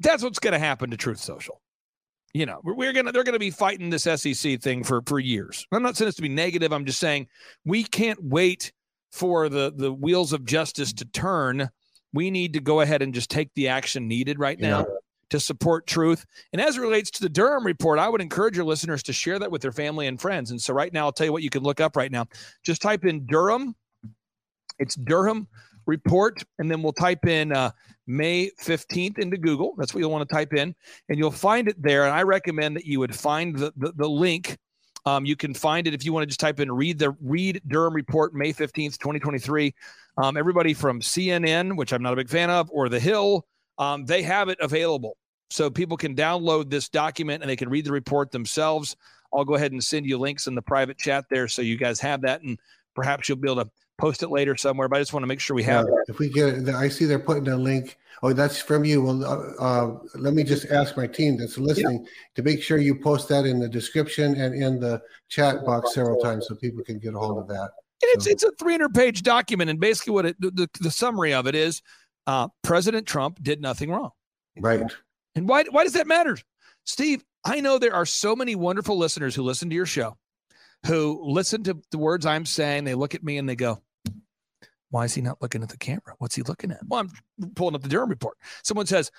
[0.00, 1.60] That's what's going to happen to Truth Social.
[2.34, 5.66] You know, we're, gonna they're gonna be fighting this SEC thing for for years.
[5.72, 6.72] I'm not saying this to be negative.
[6.72, 7.26] I'm just saying
[7.64, 8.70] we can't wait
[9.12, 11.70] for the the wheels of justice to turn.
[12.12, 14.94] We need to go ahead and just take the action needed right now Yeah.
[15.30, 16.26] to support truth.
[16.52, 19.38] And as it relates to the Durham report, I would encourage your listeners to share
[19.38, 20.50] that with their family and friends.
[20.50, 22.26] And so right now, I'll tell you what you can look up right now.
[22.62, 23.74] Just type in Durham.
[24.78, 25.48] It's Durham
[25.88, 27.72] report, and then we'll type in uh,
[28.06, 29.74] May 15th into Google.
[29.76, 30.74] That's what you'll want to type in,
[31.08, 32.04] and you'll find it there.
[32.04, 34.56] And I recommend that you would find the, the, the link.
[35.06, 37.62] Um, you can find it if you want to just type in read the read
[37.66, 39.74] Durham report May 15th, 2023.
[40.18, 43.46] Um, everybody from CNN, which I'm not a big fan of, or The Hill,
[43.78, 45.16] um, they have it available.
[45.50, 48.96] So people can download this document and they can read the report themselves.
[49.32, 52.00] I'll go ahead and send you links in the private chat there so you guys
[52.00, 52.58] have that and
[52.94, 54.88] perhaps you'll be able to post it later somewhere.
[54.88, 56.88] But I just want to make sure we have Yeah, if we get it, I
[56.88, 57.98] see they're putting a link.
[58.22, 59.02] Oh, that's from you.
[59.02, 62.94] Well, uh, uh, let me just ask my team that's listening to make sure you
[62.98, 66.98] post that in the description and in the chat box several times so people can
[66.98, 67.70] get a hold of that.
[68.00, 70.90] And it's So- it's a 300 page document, and basically what it the, the, the
[70.90, 71.82] summary of it is,
[72.26, 74.10] uh, President Trump did nothing wrong.
[74.58, 74.82] Right.
[75.34, 76.38] And why why does that matter,
[76.84, 77.24] Steve?
[77.44, 80.16] I know there are so many wonderful listeners who listen to your show,
[80.86, 82.84] who listen to the words I'm saying.
[82.84, 83.80] They look at me and they go,
[84.90, 86.14] "Why is he not looking at the camera?
[86.18, 88.36] What's he looking at?" Well, I'm pulling up the Durham report.
[88.62, 89.10] Someone says.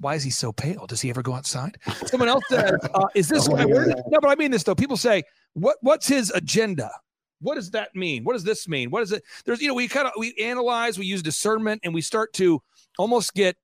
[0.00, 0.86] Why is he so pale?
[0.86, 1.76] Does he ever go outside?
[2.06, 4.02] Someone else says, uh, "Is this Oh guy?" where- God.
[4.08, 4.74] No, but I mean this though.
[4.74, 5.76] People say, "What?
[5.82, 6.90] What's his agenda?"
[7.40, 8.22] what does that mean?
[8.24, 8.90] What does this mean?
[8.90, 9.22] What is it?
[9.44, 12.62] There's, you know, we kind of we analyze, we use discernment, and we start to
[12.98, 13.56] almost get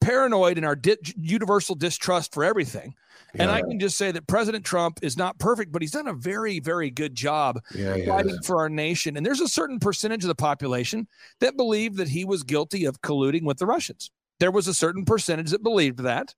[0.00, 2.94] paranoid and our di- universal distrust for everything.
[3.34, 6.14] And I can just say that President Trump is not perfect, but he's done a
[6.14, 9.16] very, very good job Yeah, fighting for our nation.
[9.16, 11.06] And there's a certain percentage of the population
[11.40, 14.10] that believed that he was guilty of colluding with the Russians.
[14.40, 16.34] There was a certain percentage that believed that.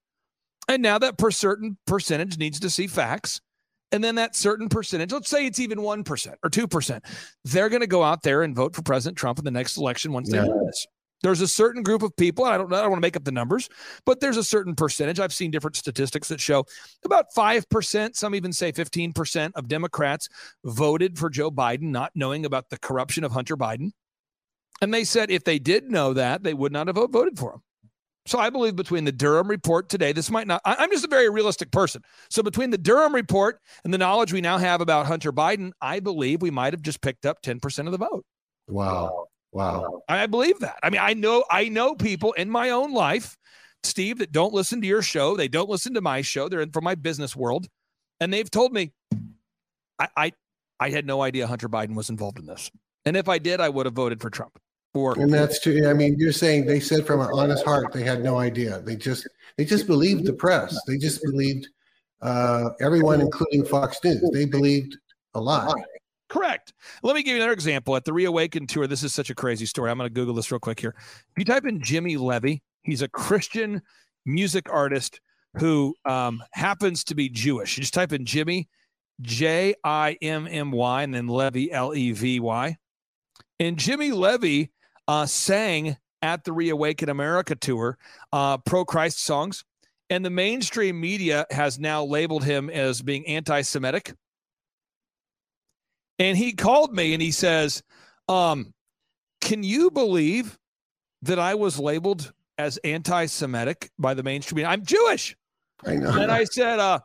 [0.68, 3.40] And now that per certain percentage needs to see facts.
[3.92, 7.05] And then that certain percentage, let's say it's even 1% or 2%,
[7.44, 10.12] they're going to go out there and vote for President Trump in the next election
[10.12, 10.42] once Yeah.
[10.42, 10.87] they win this.
[11.22, 13.24] There's a certain group of people, and I don't, I don't want to make up
[13.24, 13.68] the numbers,
[14.06, 15.20] but there's a certain percentage.
[15.20, 16.64] I've seen different statistics that show
[17.04, 20.28] about 5%, some even say 15% of Democrats
[20.64, 23.92] voted for Joe Biden, not knowing about the corruption of Hunter Biden.
[24.80, 27.62] And they said if they did know that, they would not have voted for him.
[28.26, 31.09] So I believe between the Durham report today, this might not, I- I'm just a
[31.09, 32.02] very realistic person.
[32.30, 36.00] So between the Durham report and the knowledge we now have about Hunter Biden, I
[36.00, 38.24] believe we might have just picked up 10% of the vote.
[38.68, 39.26] Wow.
[39.52, 40.02] Wow.
[40.08, 40.78] I believe that.
[40.82, 43.36] I mean, I know I know people in my own life,
[43.82, 45.36] Steve, that don't listen to your show.
[45.36, 46.48] They don't listen to my show.
[46.48, 47.66] They're in from my business world,
[48.20, 48.92] and they've told me,
[49.98, 50.32] I I,
[50.78, 52.70] I had no idea Hunter Biden was involved in this,
[53.04, 54.58] and if I did, I would have voted for Trump.
[54.92, 55.88] Or And that's true.
[55.88, 58.80] I mean, you're saying they said from an honest heart they had no idea.
[58.80, 60.80] They just they just believed the press.
[60.86, 61.68] They just believed
[62.22, 64.28] uh, everyone, including Fox News.
[64.32, 64.96] They believed
[65.34, 65.72] a lie.
[66.30, 66.72] Correct.
[67.02, 67.96] Let me give you another example.
[67.96, 69.90] At the Reawaken tour, this is such a crazy story.
[69.90, 70.94] I'm going to Google this real quick here.
[70.96, 73.82] If you type in Jimmy Levy, he's a Christian
[74.24, 75.20] music artist
[75.58, 77.76] who um, happens to be Jewish.
[77.76, 78.68] You just type in Jimmy,
[79.20, 82.76] J I M M Y, and then Levy, L E V Y.
[83.58, 84.70] And Jimmy Levy
[85.08, 87.98] uh, sang at the Reawaken America tour
[88.32, 89.64] uh, pro Christ songs.
[90.10, 94.14] And the mainstream media has now labeled him as being anti Semitic.
[96.20, 97.83] And he called me and he says,
[98.28, 98.74] um,
[99.40, 100.59] Can you believe
[101.22, 104.66] that I was labeled as anti Semitic by the mainstream?
[104.66, 105.35] I'm Jewish.
[105.85, 106.11] I know.
[106.11, 107.00] And I said, uh,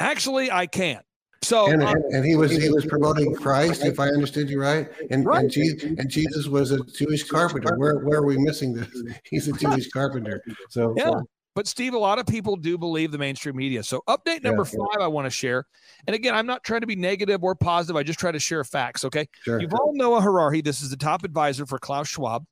[0.00, 1.04] Actually, I can't.
[1.42, 4.88] So, and, and, and he was he was promoting Christ, if I understood you right.
[5.10, 5.40] And Right.
[5.40, 7.76] and, Jesus, and Jesus was a Jewish carpenter.
[7.76, 8.88] Where where are we missing this?
[9.24, 10.42] He's a Jewish carpenter.
[10.70, 11.20] So Yeah.
[11.54, 13.82] But Steve, a lot of people do believe the mainstream media.
[13.82, 15.66] So update number Yeah, five, I want to share.
[16.06, 17.96] And again, I'm not trying to be negative or positive.
[17.96, 19.04] I just try to share facts.
[19.04, 19.28] Okay.
[19.42, 19.60] sure.
[19.60, 20.62] Yuval Noah Harari.
[20.62, 22.46] This is the top advisor for Klaus Schwab.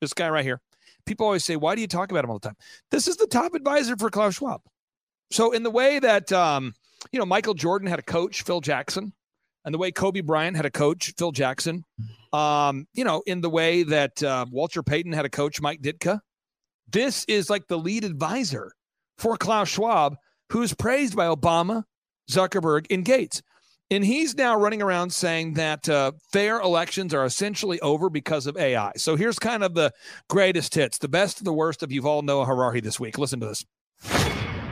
[0.00, 0.60] This guy right here.
[1.06, 2.56] People always say, "Why do you talk about him all the time?"
[2.90, 4.62] This is the top advisor for Klaus Schwab.
[5.30, 6.74] So, in the way that um,
[7.12, 9.12] you know, Michael Jordan had a coach, Phil Jackson,
[9.64, 11.84] and the way Kobe Bryant had a coach, Phil Jackson,
[12.32, 16.20] um, you know, in the way that uh, Walter Payton had a coach, Mike Ditka,
[16.90, 18.72] this is like the lead advisor
[19.18, 20.16] for Klaus Schwab,
[20.50, 21.84] who's praised by Obama,
[22.30, 23.42] Zuckerberg, and Gates.
[23.90, 28.56] And he's now running around saying that uh, fair elections are essentially over because of
[28.56, 28.92] AI.
[28.96, 29.92] So here's kind of the
[30.28, 33.18] greatest hits, the best of the worst of Yuval Noah Harari this week.
[33.18, 33.64] Listen to this.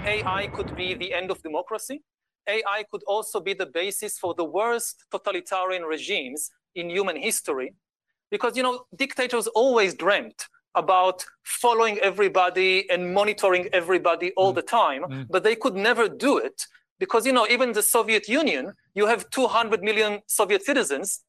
[0.05, 2.03] AI could be the end of democracy.
[2.48, 7.75] AI could also be the basis for the worst totalitarian regimes in human history.
[8.31, 14.57] Because, you know, dictators always dreamt about following everybody and monitoring everybody all mm.
[14.57, 15.27] the time, mm.
[15.29, 16.67] but they could never do it
[16.99, 21.21] because, you know, even the Soviet Union, you have 200 million Soviet citizens.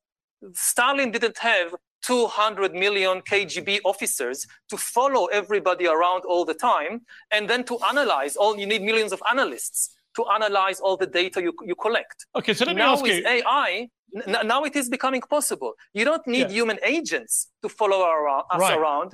[0.53, 7.01] Stalin didn't have 200 million KGB officers to follow everybody around all the time
[7.31, 11.41] and then to analyze all you need millions of analysts to analyze all the data
[11.41, 13.27] you, you collect Okay, so let me now ask with you.
[13.27, 16.57] ai n- now it is becoming possible you don't need Yeah.
[16.59, 18.77] human agents to follow our, us Right.
[18.77, 19.09] around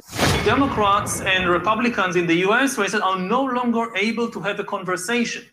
[0.45, 4.63] democrats and republicans in the us for instance, are no longer able to have a
[4.75, 5.43] conversation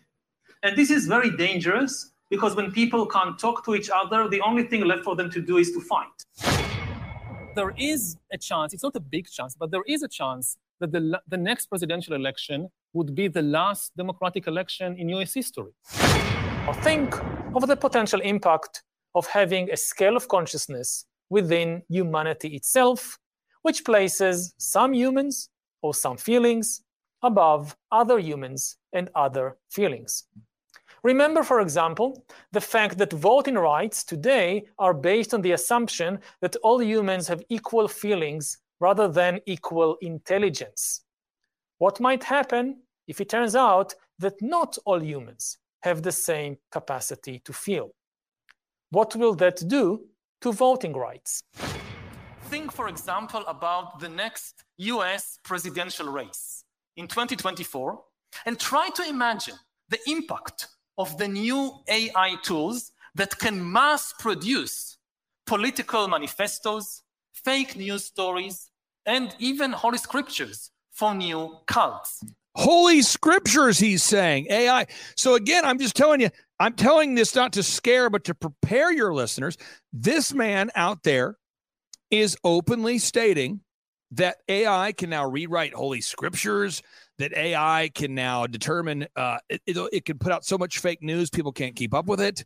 [0.63, 4.63] and this is very dangerous because when people can't talk to each other the only
[4.63, 6.17] thing left for them to do is to fight
[7.55, 10.91] there is a chance, it's not a big chance, but there is a chance that
[10.91, 15.71] the, the next presidential election would be the last democratic election in US history.
[16.67, 17.15] Or think
[17.55, 18.83] of the potential impact
[19.17, 23.17] of having a scale of consciousness within humanity itself,
[23.63, 25.49] which places some humans
[25.81, 26.83] or some feelings
[27.23, 30.25] above other humans and other feelings.
[31.03, 36.55] Remember, for example, the fact that voting rights today are based on the assumption that
[36.57, 41.01] all humans have equal feelings rather than equal intelligence.
[41.79, 47.41] What might happen if it turns out that not all humans have the same capacity
[47.45, 47.91] to feel?
[48.89, 50.05] What will that do
[50.41, 51.43] to voting rights?
[52.45, 56.63] Think, for example, about the next US presidential race
[56.95, 57.99] in 2024
[58.45, 59.55] and try to imagine
[59.89, 64.97] the impact of the new AI tools that can mass produce
[65.45, 68.69] political manifestos, fake news stories,
[69.05, 72.23] and even holy scriptures for new cults.
[72.55, 74.47] Holy scriptures, he's saying.
[74.49, 74.87] AI.
[75.15, 78.91] So again, I'm just telling you, I'm telling this not to scare, but to prepare
[78.91, 79.57] your listeners.
[79.93, 81.37] This man out there
[82.09, 83.61] is openly stating
[84.11, 86.81] that AI can now rewrite holy scriptures,
[87.17, 91.03] that AI can now determine uh, it, it, it can put out so much fake
[91.03, 92.43] news, people can't keep up with it.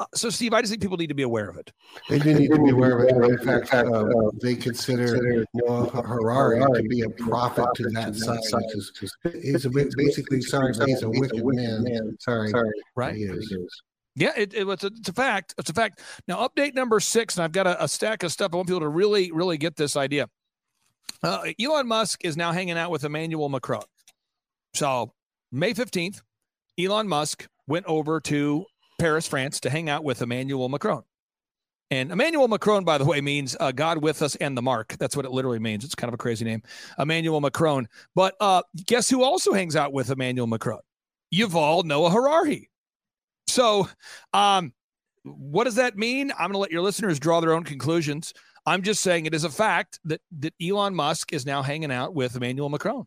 [0.00, 1.72] Uh, so, Steve, I just think people need to be aware of it.
[2.08, 3.30] They do need to be aware of it.
[3.30, 4.04] In fact, uh,
[4.40, 8.38] they consider Noah Harari to be a prophet to that side.
[9.42, 12.16] He's a, basically, sorry, he's a wicked man.
[12.20, 12.52] Sorry,
[12.94, 13.16] right?
[13.16, 13.52] He is.
[14.14, 15.54] Yeah, it, it, it's, a, it's a fact.
[15.58, 16.00] It's a fact.
[16.26, 18.50] Now, update number six, and I've got a, a stack of stuff.
[18.52, 20.28] I want people to really, really get this idea.
[21.22, 23.82] Uh, Elon Musk is now hanging out with Emmanuel Macron.
[24.74, 25.12] So,
[25.50, 26.20] May 15th,
[26.78, 28.64] Elon Musk went over to
[28.98, 31.02] Paris, France, to hang out with Emmanuel Macron.
[31.90, 34.96] And Emmanuel Macron, by the way, means uh, God with us and the mark.
[34.98, 35.84] That's what it literally means.
[35.84, 36.62] It's kind of a crazy name,
[36.98, 37.88] Emmanuel Macron.
[38.14, 40.80] But uh, guess who also hangs out with Emmanuel Macron?
[41.34, 42.68] Yuval Noah Harari.
[43.46, 43.88] So,
[44.34, 44.74] um,
[45.24, 46.30] what does that mean?
[46.32, 48.34] I'm going to let your listeners draw their own conclusions.
[48.66, 52.14] I'm just saying it is a fact that that Elon Musk is now hanging out
[52.14, 53.06] with Emmanuel Macron.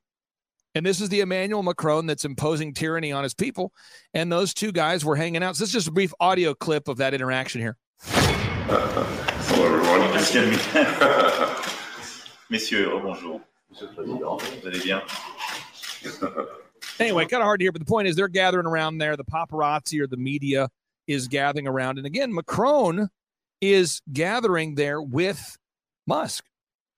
[0.73, 3.73] And this is the Emmanuel Macron that's imposing tyranny on his people.
[4.13, 5.57] And those two guys were hanging out.
[5.57, 7.75] So this is just a brief audio clip of that interaction here.
[8.07, 9.05] Uh,
[9.47, 10.11] hello, everyone.
[12.49, 13.41] Messieurs, oh, bonjour.
[13.69, 15.01] Monsieur le Président, vous allez bien?
[16.99, 19.15] anyway, kind of hard to hear, but the point is they're gathering around there.
[19.15, 20.69] The paparazzi or the media
[21.07, 21.97] is gathering around.
[21.97, 23.09] And again, Macron
[23.61, 25.57] is gathering there with
[26.07, 26.43] Musk.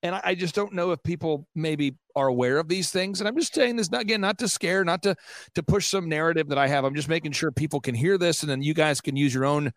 [0.04, 3.20] And I, I just don't know if people maybe are aware of these things.
[3.20, 5.16] And I'm just saying this not, again, not to scare, not to
[5.56, 6.84] to push some narrative that I have.
[6.84, 9.46] I'm just making sure people can hear this, and then you guys can use your
[9.46, 9.72] own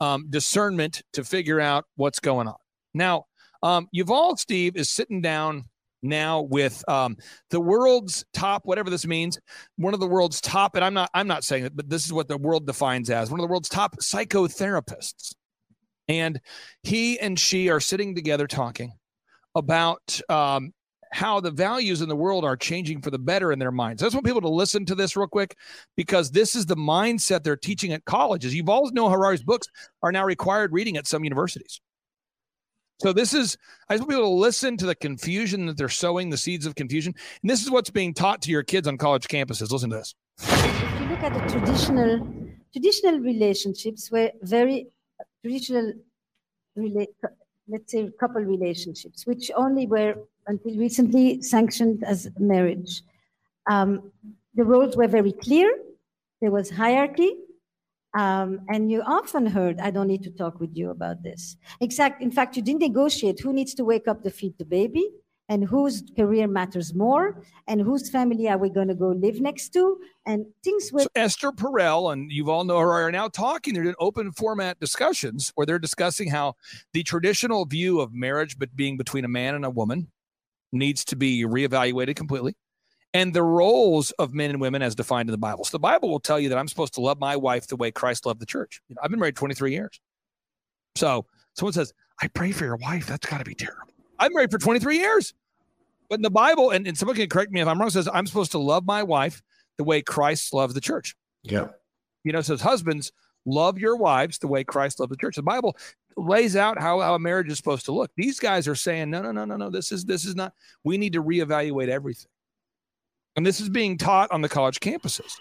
[0.00, 2.56] um, discernment to figure out what's going on.
[2.92, 3.26] Now,
[3.62, 5.64] um, Yuval Steve is sitting down
[6.02, 7.16] now with um,
[7.50, 9.38] the world's top, whatever this means,
[9.76, 12.12] one of the world's top, and I'm not I'm not saying it, but this is
[12.12, 15.34] what the world defines as one of the world's top psychotherapists.
[16.08, 16.40] And
[16.82, 18.97] he and she are sitting together talking
[19.58, 20.72] about um,
[21.12, 24.02] how the values in the world are changing for the better in their minds.
[24.02, 25.56] I just want people to listen to this real quick
[25.96, 28.54] because this is the mindset they're teaching at colleges.
[28.54, 29.66] Yuval Noah Harari's books
[30.02, 31.80] are now required reading at some universities.
[33.00, 33.56] So this is
[33.88, 36.74] I just want people to listen to the confusion that they're sowing, the seeds of
[36.74, 37.14] confusion.
[37.42, 39.70] And this is what's being taught to your kids on college campuses.
[39.70, 40.14] Listen to this.
[40.40, 42.26] If you look at the traditional
[42.72, 44.88] traditional relationships were very
[45.42, 45.92] traditional
[47.68, 50.14] let's say couple relationships, which only were
[50.46, 53.02] until recently sanctioned as marriage.
[53.70, 54.10] Um,
[54.54, 55.76] the roles were very clear.
[56.40, 57.36] There was hierarchy.
[58.16, 61.56] Um, and you often heard, I don't need to talk with you about this.
[61.80, 62.22] Exact.
[62.22, 65.10] In fact, you didn't negotiate who needs to wake up to feed the baby
[65.48, 69.70] and whose career matters more and whose family are we going to go live next
[69.70, 73.82] to and things with so esther perel and Yuval Noah Harari are now talking they're
[73.82, 76.54] doing open format discussions where they're discussing how
[76.92, 80.08] the traditional view of marriage but being between a man and a woman
[80.72, 82.54] needs to be reevaluated completely
[83.14, 85.64] and the roles of men and women as defined in the bible.
[85.64, 87.90] So the bible will tell you that i'm supposed to love my wife the way
[87.90, 88.80] christ loved the church.
[88.88, 90.00] You know, i've been married 23 years.
[90.96, 93.06] So someone says i pray for your wife.
[93.06, 95.34] That's got to be terrible I'm married for 23 years.
[96.08, 98.26] But in the Bible, and, and someone can correct me if I'm wrong, says I'm
[98.26, 99.42] supposed to love my wife
[99.76, 101.14] the way Christ loved the church.
[101.42, 101.68] Yeah.
[102.24, 103.12] You know, says husbands,
[103.44, 105.36] love your wives the way Christ loved the church.
[105.36, 105.76] The Bible
[106.16, 108.10] lays out how, how a marriage is supposed to look.
[108.16, 109.70] These guys are saying, no, no, no, no, no.
[109.70, 110.52] This is this is not,
[110.82, 112.30] we need to reevaluate everything.
[113.36, 115.36] And this is being taught on the college campuses.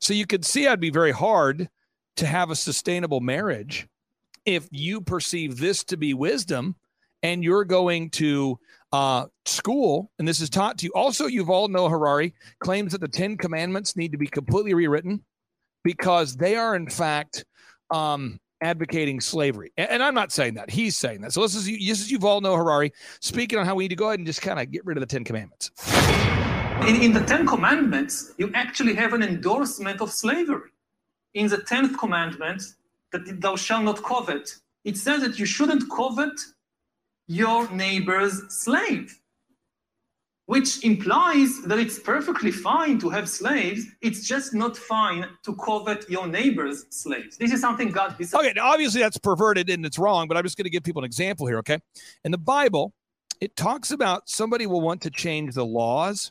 [0.00, 1.68] So you could see I'd be very hard
[2.16, 3.88] to have a sustainable marriage
[4.44, 6.76] if you perceive this to be wisdom
[7.24, 8.58] and you're going to
[8.92, 10.92] uh, school, and this is taught to you.
[10.94, 15.24] Also, Yuval Noah Harari claims that the Ten Commandments need to be completely rewritten
[15.82, 17.44] because they are, in fact,
[17.90, 19.72] um, advocating slavery.
[19.76, 21.32] And, and, I'm not saying that; he's saying that.
[21.32, 24.08] So this is this is Yuval Noah Harari speaking on how we need to go
[24.08, 25.72] ahead and just kind of get rid of the Ten Commandments.
[26.86, 30.70] In, in the Ten Commandments, you actually have an endorsement of slavery.
[31.32, 32.62] In the Tenth Commandment,
[33.10, 36.38] that thou shalt not covet, it says that you shouldn't covet
[37.26, 39.18] your neighbor's slave,
[40.46, 43.86] which implies that it's perfectly fine to have slaves.
[44.02, 47.36] It's just not fine to covet your neighbor's slaves.
[47.36, 48.16] This is something God.
[48.18, 51.02] This okay, obviously that's perverted and it's wrong, but I'm just going to give people
[51.02, 51.58] an example here.
[51.58, 51.78] Okay,
[52.24, 52.92] in the Bible,
[53.40, 56.30] it talks about somebody will want to change the laws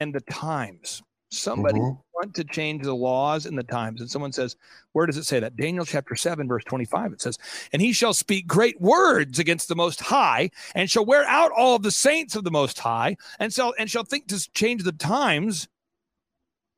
[0.00, 1.02] and the times.
[1.32, 1.98] Somebody Mhm.
[2.12, 4.02] want to change the laws and the times.
[4.02, 4.54] And someone says,
[4.92, 5.56] Where does it say that?
[5.56, 7.14] Daniel chapter 7, verse 25.
[7.14, 7.38] It says,
[7.72, 11.74] And he shall speak great words against the most high, and shall wear out all
[11.74, 14.92] of the saints of the most high, and shall and shall think to change the
[14.92, 15.68] times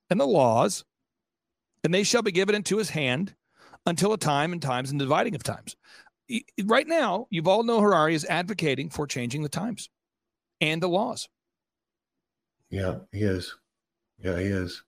[0.09, 0.85] and the laws,
[1.83, 3.35] and they shall be given into his hand
[3.87, 5.75] until a time and times and dividing of times.
[6.63, 9.91] Right now, Yuval Noah Harari is advocating for changing the times
[10.61, 11.29] and the laws.
[12.71, 13.53] Yeah, he is.
[14.25, 14.83] Yeah, he is.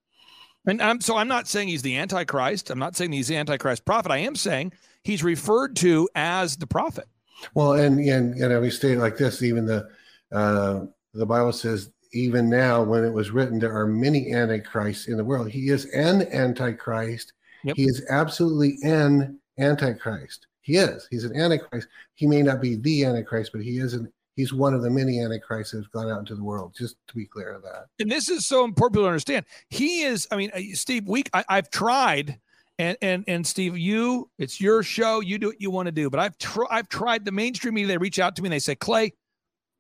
[0.67, 2.71] And I'm so I'm not saying he's the Antichrist.
[2.71, 4.11] I'm not saying he's the Antichrist prophet.
[4.11, 4.73] I am saying
[5.05, 7.07] he's referred to as the prophet.
[7.55, 9.89] Well, and and and I state it like this: even the
[10.33, 15.17] uh, the Bible says, even now, when it was written, there are many antichrists in
[15.17, 15.51] the world.
[15.51, 17.33] He is an antichrist.
[17.75, 20.47] He is absolutely an antichrist.
[20.61, 21.07] He is.
[21.11, 21.89] He's an antichrist.
[22.15, 24.13] He may not be the antichrist, but he is an.
[24.37, 26.75] He's one of the many antichrists that have gone out into the world.
[26.79, 27.87] Just to be clear of that.
[27.99, 29.47] And this is so important to understand.
[29.71, 30.29] He is.
[30.31, 31.09] I mean, uh, Steve.
[31.09, 32.39] We I, I've tried.
[32.79, 35.21] And and and Steve, you it's your show.
[35.21, 36.11] You do what you want to do.
[36.11, 37.89] But I've tr- I've tried the mainstream media.
[37.89, 39.15] They reach out to me and they say, Clay,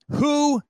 [0.09, 0.62] who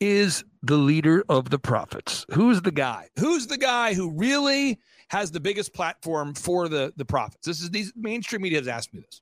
[0.00, 2.24] is the leader of the prophets?
[2.32, 3.10] Who's the guy?
[3.18, 4.78] Who's the guy who really
[5.10, 7.46] has the biggest platform for the the prophets?
[7.46, 9.20] This is these mainstream media has asked me this,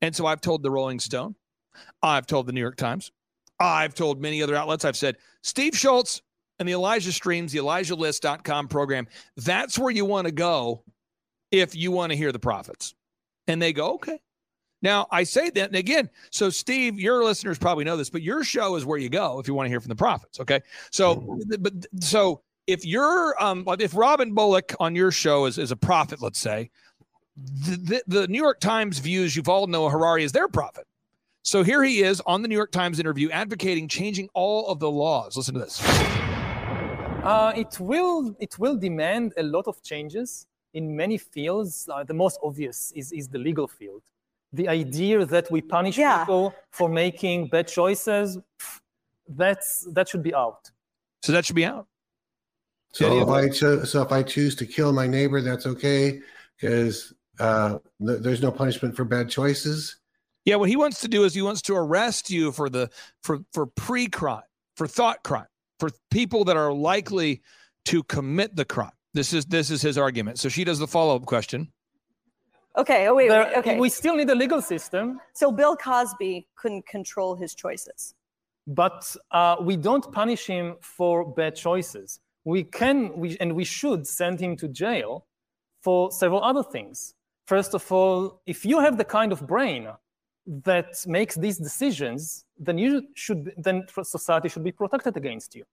[0.00, 1.34] and so I've told the Rolling Stone,
[2.00, 3.10] I've told the New York Times,
[3.62, 4.84] I've told many other outlets.
[4.84, 6.22] I've said Steve Shultz
[6.58, 9.06] and the Elijah Streams, the ElijahList.com program.
[9.36, 10.84] That's where you want to go
[11.50, 12.94] if you want to hear the prophets.
[13.46, 14.20] And they go, okay.
[14.80, 16.10] Now I say that and again.
[16.30, 19.46] So Steve, your listeners probably know this, but your show is where you go if
[19.46, 20.40] you want to hear from the prophets.
[20.40, 20.60] Okay.
[20.90, 25.76] So, but so if you're, um, if Robin Bullock on your show is, is a
[25.76, 26.70] prophet, let's say,
[27.36, 30.86] the, the, the New York Times views Yuval Noah Harari as their prophet.
[31.44, 34.90] So here he is on the New York Times interview advocating changing all of the
[34.90, 35.36] laws.
[35.36, 35.82] Listen to this.
[37.24, 41.88] Uh, it will it will demand a lot of changes in many fields.
[41.92, 44.02] Uh, the most obvious is, is the legal field.
[44.52, 48.38] The idea that we punish people for making bad choices,
[49.28, 50.70] that's that should be out.
[51.22, 51.86] So that should be out.
[52.92, 56.20] So if I cho- so if I choose to kill my neighbor, that's okay
[56.56, 59.96] because uh, th- there's no punishment for bad choices.
[60.44, 62.90] Yeah, what he wants to do is he wants to arrest you for the
[63.22, 64.42] for for pre-crime,
[64.76, 65.46] for thought crime,
[65.78, 67.42] for people that are likely
[67.86, 68.92] to commit the crime.
[69.14, 70.38] This is this is his argument.
[70.38, 71.70] So she does the follow-up question.
[72.76, 73.06] Okay.
[73.08, 73.28] Oh wait.
[73.28, 73.78] There- wait, okay.
[73.78, 78.14] We still need a legal system, So Bill Cosby couldn't control his choices.
[78.66, 82.20] but uh, we don't punish him for bad choices.
[82.44, 85.26] We can we, and we should send him to jail
[85.84, 87.14] for several other things.
[87.46, 89.88] First of all, if you have the kind of brain
[90.46, 95.64] that makes these decisions, then you should then society should be protected against you.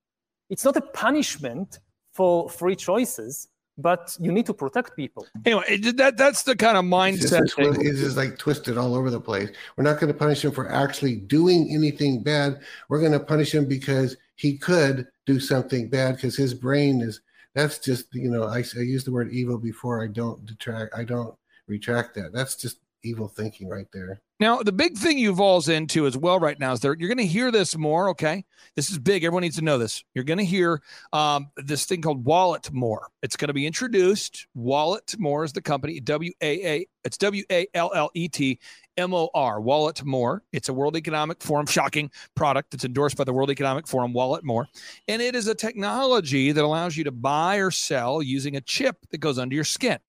[0.50, 1.80] It's not a punishment
[2.14, 3.48] for free choices,
[3.78, 5.26] but you need to protect people.
[5.46, 7.78] Anyway, that that's the kind of It's just, mindset.
[7.78, 9.50] a it's just like twisted all over the place.
[9.76, 12.60] We're not going to punish him for actually doing anything bad.
[12.90, 17.22] We're going to punish him because he could do something bad because his brain is.
[17.56, 20.04] That's just you know I, I used the word evil before.
[20.04, 20.94] I don't detract.
[20.96, 21.36] I don't
[21.68, 22.32] retract that.
[22.34, 24.22] That's just evil thinking right there.
[24.40, 26.96] Now, the big thing you Yuval's into as well right now is there.
[26.98, 28.10] You're going to hear this more.
[28.10, 28.46] Okay,
[28.76, 29.26] this is big.
[29.26, 30.04] Everyone needs to know this.
[30.16, 30.82] You're going to hear
[31.12, 33.00] um, this thing called Walletmor.
[33.22, 34.48] It's going to be introduced.
[34.58, 36.00] Walletmor is the company.
[36.00, 36.88] W A A.
[37.04, 38.60] It's W A L L E T
[38.96, 39.60] M O R.
[39.60, 40.40] Walletmor.
[40.54, 42.74] It's a World Economic Forum shocking product.
[42.74, 44.14] It's endorsed by the World Economic Forum.
[44.14, 44.68] Walletmor,
[45.10, 49.06] and it is a technology that allows you to buy or sell using a chip
[49.12, 50.00] that goes under your skin.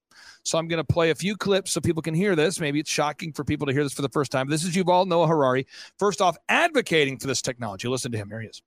[0.44, 2.60] So I'm going to play a few clips so people can hear this.
[2.60, 4.48] Maybe it's shocking for people to hear this for the first time.
[4.48, 5.66] This is Yuval Noah Harari,
[5.98, 7.88] first off, advocating for this technology.
[7.88, 8.28] Listen to him.
[8.30, 8.62] Here he is.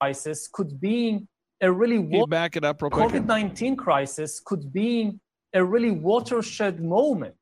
[0.00, 1.26] crisis could be
[1.60, 3.08] a really wa- back it up real quick?
[3.10, 5.18] COVID-19 crisis could be
[5.54, 7.36] a really watershed moment,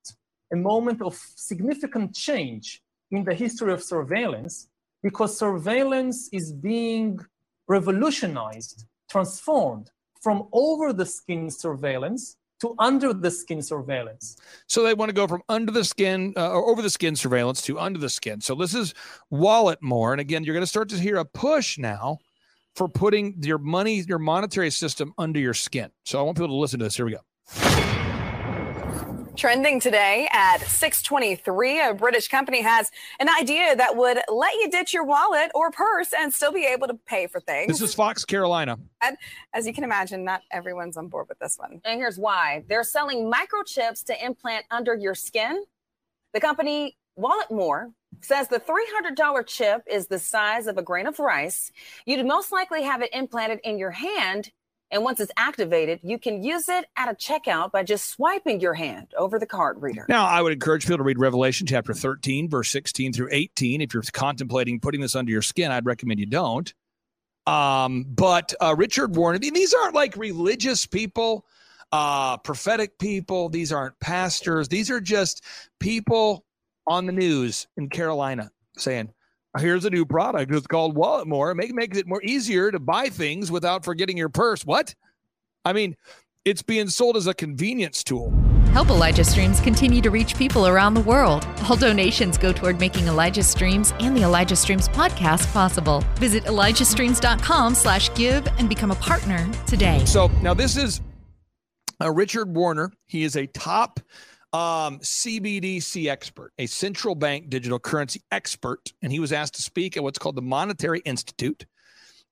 [0.53, 2.81] a moment of significant change
[3.11, 4.69] in the history of surveillance,
[5.03, 7.21] because surveillance is being
[7.69, 9.91] revolutionized, transformed
[10.21, 14.37] from over the skin surveillance to under the skin surveillance.
[14.67, 17.63] So they want to go from under the skin uh, or over the skin surveillance
[17.63, 18.41] to under the skin.
[18.41, 18.95] So this is
[19.33, 20.13] Walletmor.
[20.13, 22.19] And again, you're going to start to hear a push now
[22.75, 25.91] for putting your money, your monetary system under your skin.
[26.05, 26.97] So I want people to listen to this.
[26.97, 27.21] Here we go.
[29.37, 34.95] Trending today at 623, a British company has an idea that would let you ditch
[34.95, 37.68] your wallet or purse and still be able to pay for things.
[37.68, 38.78] This is Fox Carolina.
[39.03, 39.18] And
[39.53, 41.82] as you can imagine, not everyone's on board with this one.
[41.84, 45.64] And here's why they're selling microchips to implant under your skin.
[46.32, 51.72] The company Walletmor says the $300 chip is the size of a grain of rice.
[52.07, 54.51] You'd most likely have it implanted in your hand
[54.91, 58.74] And once it's activated, you can use it at a checkout by just swiping your
[58.74, 60.07] hand over the card reader.
[60.09, 63.80] Now, I would encourage people to read Revelation chapter 13, verse 16 through 18.
[63.80, 66.72] If you're contemplating putting this under your skin, I'd recommend you don't.
[67.47, 71.47] Um, but uh, Richard Warren, these aren't like religious people,
[71.93, 73.49] uh, prophetic people.
[73.49, 74.68] These aren't pastors.
[74.68, 75.45] These are just
[75.80, 76.45] people
[76.87, 79.12] on the news in Carolina saying,
[79.59, 80.53] here's a new product.
[80.53, 81.53] It's called Walletmor.
[81.53, 84.65] It make, makes it more easier to buy things without forgetting your purse.
[84.65, 84.95] What?
[85.65, 85.97] I mean,
[86.45, 88.33] it's being sold as a convenience tool.
[88.73, 91.47] Help Elijah Streams continue to reach people around the world.
[91.69, 96.05] All donations go toward making Elijah Streams and the Elijah Streams podcast possible.
[96.17, 100.05] Visit ElijahStreams.com slash give and become a partner today.
[100.05, 101.01] So now this is
[102.03, 102.93] uh, Richard Werner.
[103.07, 103.99] He is a top
[104.57, 109.99] um, CBDC expert, a central bank digital currency expert, and he was asked to speak
[109.99, 111.67] at what's called the Monetary Institute.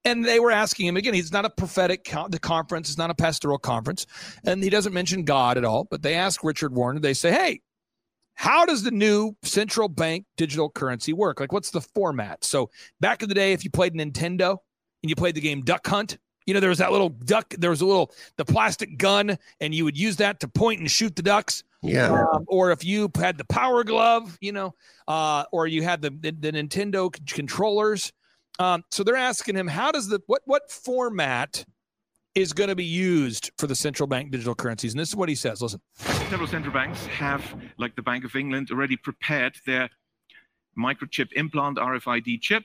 [0.07, 1.13] And they were asking him again.
[1.13, 2.89] He's not a prophetic the conference.
[2.89, 4.07] It's not a pastoral conference,
[4.45, 5.85] and he doesn't mention God at all.
[5.85, 7.01] But they ask Richard Werner.
[7.01, 7.61] They say, "Hey,
[8.35, 11.41] how does the new central bank digital currency work?
[11.41, 12.71] Like, what's the format?" So
[13.01, 14.59] back in the day, if you played Nintendo
[15.03, 17.55] and you played the game Duck Hunt, you know there was that little duck.
[17.59, 20.91] There was a little the plastic gun, and you would use that to point and
[20.91, 21.63] shoot the ducks.
[21.85, 22.27] Yeah.
[22.33, 24.75] Um, or if you had the Power Glove, you know,
[25.07, 28.13] uh, or you had the the, the Nintendo c- controllers.
[28.59, 31.65] Um, so they're asking him, how does the what what format
[32.35, 34.93] is going to be used for the central bank digital currencies?
[34.93, 35.63] And this is what he says.
[35.63, 35.81] Listen.
[35.95, 37.43] Several central banks have,
[37.79, 39.89] like the Bank of England, already prepared their
[40.77, 42.65] microchip implant RFID chip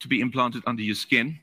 [0.00, 1.38] to be implanted under your skin.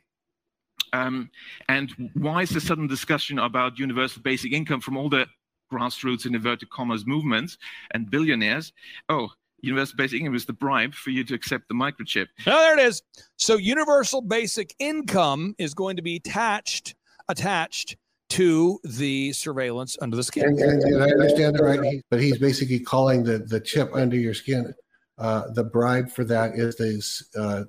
[0.93, 1.29] Um,
[1.69, 5.27] and why is there sudden discussion about universal basic income from all the
[5.71, 7.57] grassroots and inverted commas movements
[7.91, 8.73] and billionaires?
[9.09, 9.29] Oh,
[9.61, 12.27] universal basic income is the bribe for you to accept the microchip.
[12.45, 13.01] Oh, there it is.
[13.37, 16.95] So universal basic income is going to be attached
[17.29, 17.97] attached
[18.29, 20.45] to the surveillance under the skin.
[20.45, 24.17] And, and, and I understand that right, but he's basically calling the, the chip under
[24.17, 24.73] your skin.
[25.17, 27.63] Uh, the bribe for that is this, uh,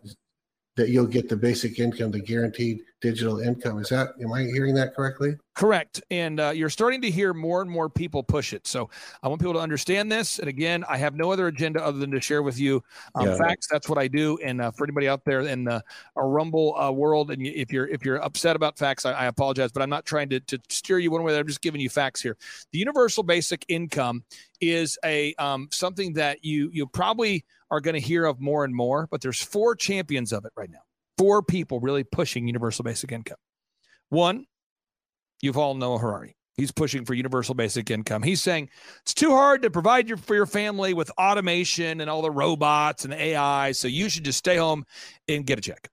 [0.77, 3.79] that you'll get the basic income, the guaranteed digital income.
[3.79, 5.37] Is that, am I hearing that correctly?
[5.55, 6.01] Correct.
[6.11, 8.67] And uh, you're starting to hear more and more people push it.
[8.67, 8.91] So
[9.23, 10.39] I want people to understand this.
[10.39, 12.83] And again, I have no other agenda other than to share with you
[13.17, 13.37] um, Yeah.
[13.37, 13.67] facts.
[13.71, 14.39] That's what I do.
[14.45, 15.83] And uh, for anybody out there in the
[16.17, 19.73] uh, Rumble uh, world, and if you're if you're upset about facts, I, I apologize.
[19.73, 21.31] But I'm not trying to, to steer you one way.
[21.31, 21.41] or the other.
[21.43, 22.37] I'm just giving you facts here.
[22.73, 24.25] The universal basic income
[24.61, 28.75] is a um, something that you you probably are going to hear of more and
[28.75, 29.09] more.
[29.11, 30.79] But there's four champions of it right now.
[31.19, 33.37] Four people really pushing universal basic income.
[34.09, 34.47] One,
[35.45, 36.37] Yuval Noah Harari.
[36.57, 38.23] He's pushing for universal basic income.
[38.23, 38.69] He's saying
[39.03, 43.05] it's too hard to provide your, for your family with automation and all the robots
[43.05, 43.71] and AI.
[43.73, 44.85] So you should just stay home
[45.29, 45.89] and get a check.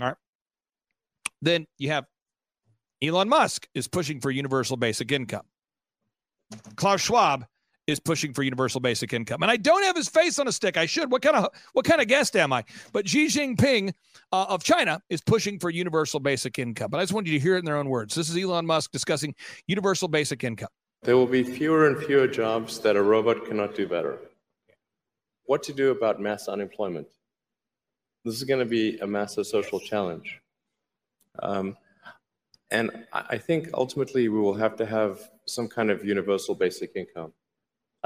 [0.00, 0.16] All right.
[1.40, 2.04] Then you have
[3.02, 5.46] Elon Musk is pushing for universal basic income.
[6.76, 7.46] Klaus Schwab
[7.88, 9.42] is pushing for universal basic income.
[9.42, 10.76] And I don't have his face on a stick.
[10.76, 11.10] I should.
[11.10, 12.62] What kind of what kind of guest am I?
[12.92, 13.94] But Xi Jinping
[14.30, 16.90] uh, of China is pushing for universal basic income.
[16.90, 18.14] But I just wanted you to hear it in their own words.
[18.14, 19.34] This is Elon Musk discussing
[19.66, 20.68] universal basic income.
[21.02, 24.18] There will be fewer and fewer jobs that a robot cannot do better.
[25.46, 27.08] What to do about mass unemployment?
[28.24, 30.40] This is going to be a massive social challenge.
[31.42, 31.76] Um,
[32.70, 36.92] and I I think ultimately we will have to have some kind of universal basic
[36.94, 37.32] income.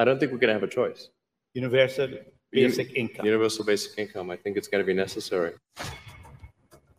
[0.02, 1.10] I don't think we're going to have a choice.
[1.54, 2.08] Universal
[2.50, 3.24] basic income.
[3.24, 4.32] Universal basic income.
[4.32, 5.52] I think it's going to be necessary.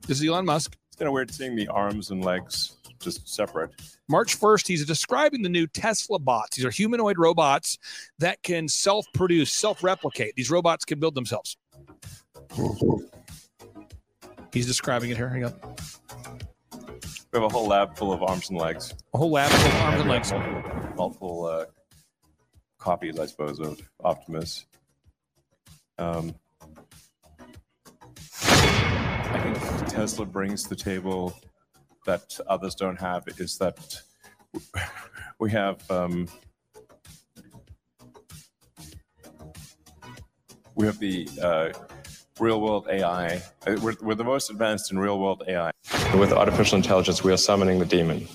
[0.08, 0.78] This is Elon Musk.
[0.88, 3.72] It's kind of weird seeing the arms and legs just separate.
[4.08, 6.56] March 1st, he's describing the new Tesla bots.
[6.56, 7.78] These are humanoid robots
[8.20, 10.34] that can self produce, self replicate.
[10.38, 11.58] These robots can build themselves.
[14.54, 15.28] He's describing it here.
[15.28, 15.54] Hang on.
[16.72, 18.94] We have a whole lab full of arms and legs.
[19.14, 20.30] A whole lab full of arms and legs.
[20.30, 21.66] have Multiple, multiple uh,
[22.84, 24.66] copies, I suppose, of Optimus.
[25.98, 26.36] Um,
[28.42, 31.34] I think Tesla brings to the table
[32.06, 34.02] that others don't have is that
[35.40, 36.28] we have um,
[40.76, 41.70] we have the uh,
[42.38, 43.42] real world AI.
[43.66, 45.72] Uh, We're, we're the most advanced in real world AI.
[46.18, 48.28] With artificial intelligence, we are summoning the demon.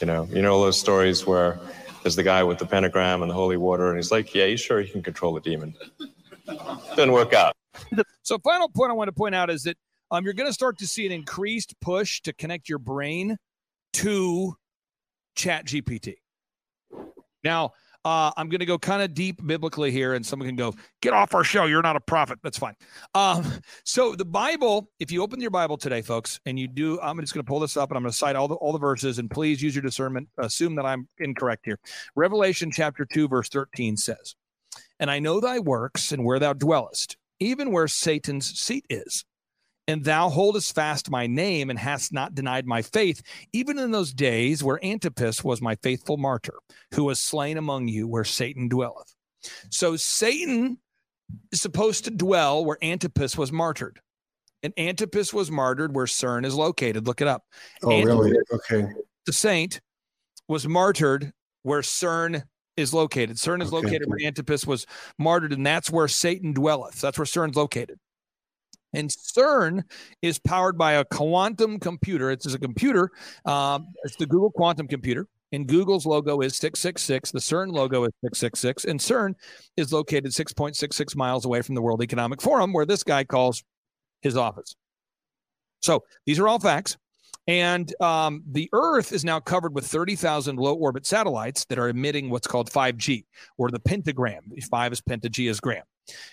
[0.00, 1.60] You know, you know all those stories where
[2.04, 4.58] there's the guy with the pentagram and the holy water, and he's like, "Yeah, you
[4.58, 5.74] sure you can control the demon?"
[6.90, 7.56] Didn't work out.
[8.22, 9.76] So, final point I want to point out is that
[10.10, 13.36] um, you're going to start to see an increased push to connect your brain
[13.94, 14.54] to
[15.34, 16.14] Chat GPT.
[17.42, 17.72] Now,
[18.04, 21.12] uh, I'm going to go kind of deep biblically here, and someone can go, "Get
[21.12, 21.64] off our show!
[21.64, 22.74] You're not a prophet." That's fine.
[23.14, 23.44] Um,
[23.84, 27.32] so the Bible, if you open your Bible today, folks, and you do, I'm just
[27.32, 29.18] going to pull this up, and I'm going to cite all the all the verses,
[29.18, 30.28] and please use your discernment.
[30.38, 31.78] Assume that I'm incorrect here.
[32.14, 34.34] Revelation chapter two, verse 13 says,
[35.00, 39.24] "And I know thy works and where thou dwellest, even where Satan's seat is."
[39.86, 43.22] And thou holdest fast my name and hast not denied my faith,
[43.52, 46.54] even in those days where Antipas was my faithful martyr,
[46.94, 49.14] who was slain among you where Satan dwelleth.
[49.70, 50.78] So Satan
[51.52, 54.00] is supposed to dwell where Antipas was martyred.
[54.62, 57.06] And Antipas was martyred where CERN is located.
[57.06, 57.42] Look it up.
[57.82, 58.38] Oh, Antipas, really?
[58.50, 58.86] Okay.
[59.26, 59.82] The saint
[60.48, 61.32] was martyred
[61.62, 62.42] where CERN
[62.78, 63.36] is located.
[63.36, 63.86] CERN is Okay.
[63.86, 64.86] located where Antipas was
[65.18, 67.00] martyred, and that's where Satan dwelleth.
[67.00, 67.98] That's where CERN's located.
[68.94, 69.82] And CERN
[70.22, 72.30] is powered by a quantum computer.
[72.30, 73.10] It's a computer.
[73.44, 75.26] Um, it's the Google quantum computer.
[75.52, 77.30] And Google's logo is 666.
[77.30, 78.84] The CERN logo is 666.
[78.86, 79.34] And CERN
[79.76, 83.62] is located 6.66 miles away from the World Economic Forum, where this guy calls
[84.20, 84.74] his office.
[85.80, 86.96] So these are all facts.
[87.46, 92.30] And um, the Earth is now covered with 30,000 low orbit satellites that are emitting
[92.30, 93.26] what's called 5G
[93.58, 94.50] or the pentagram.
[94.70, 95.82] Five is penta, gram.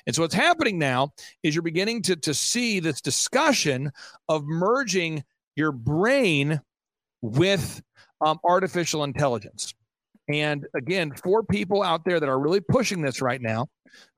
[0.05, 1.13] And so what's happening now
[1.43, 3.91] is you're beginning to, to see this discussion
[4.29, 5.23] of merging
[5.55, 6.61] your brain
[7.21, 7.81] with
[8.21, 9.73] um, artificial intelligence.
[10.29, 13.67] And again, four people out there that are really pushing this right now,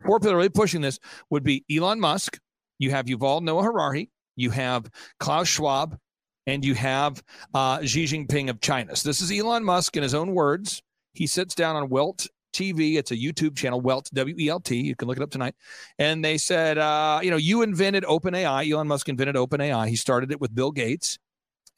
[0.05, 0.99] four people that are really pushing this
[1.29, 2.39] would be Elon Musk,
[2.79, 4.89] you have Yuval Noah Harari, you have
[5.19, 5.97] Klaus Schwab,
[6.45, 7.23] and you have
[7.53, 8.95] uh, Xi Jinping of China.
[8.95, 10.81] So this is Elon Musk in his own words.
[11.13, 12.95] He sits down on Welt TV.
[12.95, 14.77] It's a YouTube channel, Welt, W E L T.
[14.77, 15.55] You can look it up tonight.
[15.99, 18.71] And they said, uh, you know, you invented OpenAI.
[18.71, 19.87] Elon Musk invented OpenAI.
[19.87, 21.17] He started it with Bill Gates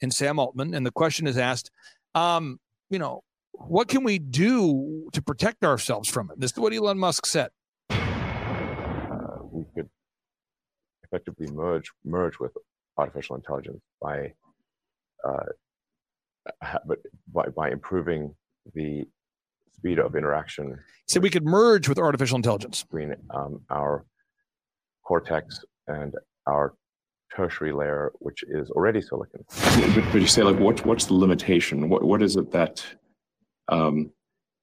[0.02, 0.74] and Sam Altman.
[0.74, 1.70] And the question is asked,
[2.14, 2.60] um,
[2.90, 3.22] you know,
[3.52, 6.38] what can we do to protect ourselves from it?
[6.38, 7.50] This is what Elon Musk said.
[7.90, 9.88] uh, we could
[11.04, 12.52] effectively merge merge with
[12.98, 14.32] artificial intelligence by
[15.26, 15.46] uh,
[17.32, 18.34] by, by improving
[18.74, 19.04] the
[19.78, 22.82] speed of interaction So we could merge with artificial intelligence.
[22.82, 24.04] between um, our
[25.04, 26.14] cortex and
[26.46, 26.74] our
[27.34, 29.44] tertiary layer, which is already silicon.
[29.48, 31.88] But, but you say like what what's the limitation?
[31.88, 32.84] What what is it that
[33.68, 34.10] um,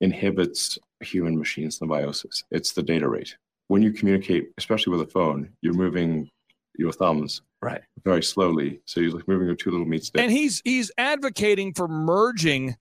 [0.01, 2.43] inhibits human machine symbiosis?
[2.51, 3.35] It's the data rate.
[3.67, 6.29] When you communicate, especially with a phone, you're moving
[6.77, 8.81] your thumbs right very slowly.
[8.85, 10.21] So you're like moving your two little meat sticks.
[10.21, 12.75] And he's he's advocating for merging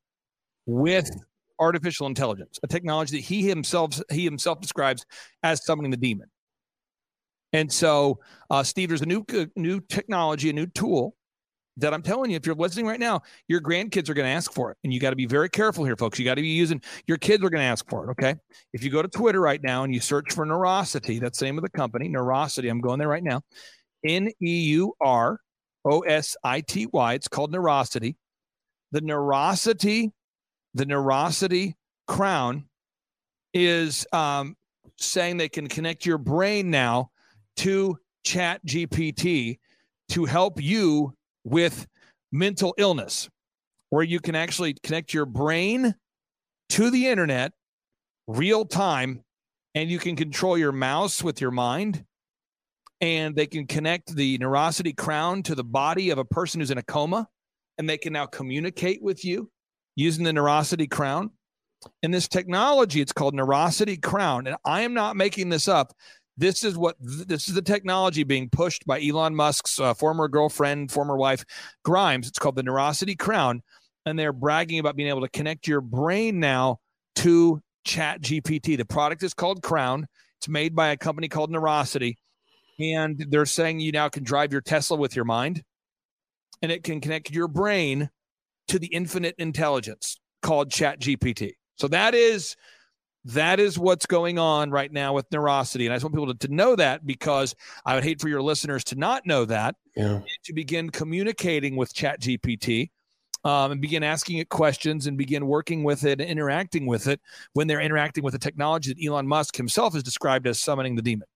[0.66, 1.10] with
[1.58, 5.04] artificial intelligence, a technology that he himself he himself describes
[5.42, 6.28] as summoning the demon.
[7.52, 9.24] And so, uh, Steve, there's a new
[9.56, 11.14] new technology, a new tool
[11.78, 14.52] that I'm telling you, if you're listening right now, your grandkids are going to ask
[14.52, 16.18] for it, and you got to be very careful here, folks.
[16.18, 18.10] You got to be using your kids are going to ask for it.
[18.12, 18.34] Okay,
[18.72, 21.58] if you go to Twitter right now and you search for Neurosity, that's the name
[21.58, 22.70] of the company, Neurosity.
[22.70, 23.42] I'm going there right now.
[24.04, 25.38] N E U R
[25.84, 27.14] O S I T Y.
[27.14, 28.16] It's called Neurosity.
[28.92, 30.10] The Neurosity,
[30.74, 31.74] the Neurosity
[32.06, 32.64] crown
[33.54, 34.56] is um,
[34.96, 37.10] saying they can connect your brain now
[37.56, 39.58] to Chat GPT
[40.10, 41.14] to help you
[41.44, 41.86] with
[42.30, 43.28] mental illness,
[43.90, 45.94] where you can actually connect your brain
[46.70, 47.52] to the internet
[48.26, 49.22] real time
[49.74, 52.04] and you can control your mouse with your mind
[53.00, 56.78] and they can connect the neurosity crown to the body of a person who's in
[56.78, 57.28] a coma
[57.78, 59.50] and they can now communicate with you
[59.94, 61.30] using the neurosity crown.
[62.02, 64.46] And this technology it's called neurosity crown.
[64.46, 65.92] And i am not making this up.
[66.36, 70.90] This is what this is the technology being pushed by elon musk's uh, former girlfriend
[70.90, 71.44] former wife
[71.84, 72.28] grimes.
[72.28, 73.62] It's called the neurosity crown.
[74.06, 76.78] And they're bragging about being able to connect your brain now
[77.16, 80.06] to chat gpt the product is called crown.
[80.38, 82.16] It's made by a company called neurosity
[82.78, 85.62] and they're saying you now can drive your tesla with your mind.
[86.62, 88.08] And it can connect your brain
[88.72, 92.56] to the infinite intelligence called chat gpt so that is
[93.24, 95.84] that is what's going on right now with neurosity.
[95.84, 97.54] And i just want people to, to know that because
[97.84, 99.76] i would hate for your listeners to not know that.
[99.94, 100.20] Yeah.
[100.44, 102.90] to begin communicating with chat gpt
[103.44, 107.20] um, and begin asking it questions and begin working with it and interacting with it
[107.52, 111.02] when they're interacting with the technology that elon musk himself has described as summoning the
[111.02, 111.28] demon.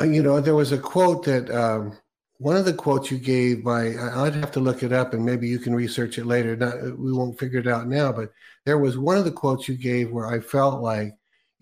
[0.00, 1.96] Uh, you know, there was a quote that um,
[2.40, 5.46] one of the quotes you gave by, I'd have to look it up and maybe
[5.46, 6.56] you can research it later.
[6.56, 8.32] Not, we won't figure it out now, but
[8.64, 11.12] there was one of the quotes you gave where I felt like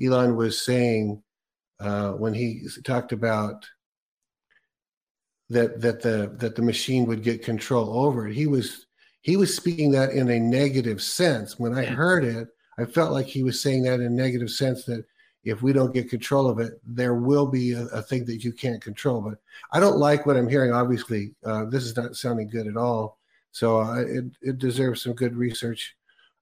[0.01, 1.21] Elon was saying
[1.81, 3.67] uh, when he talked about
[5.51, 8.35] that that the that the machine would get control over it.
[8.35, 8.87] He was
[9.23, 11.59] he was speaking that in a negative sense.
[11.59, 12.47] When I heard it,
[12.79, 15.05] I felt like he was saying that in a negative sense that
[15.45, 18.53] if we don't get control of it, there will be a, a thing that you
[18.53, 19.21] can't control.
[19.21, 19.39] But
[19.73, 20.73] I don't like what I'm hearing.
[20.73, 23.19] Obviously, uh, this is not sounding good at all.
[23.53, 25.97] So uh, it it deserves some good research,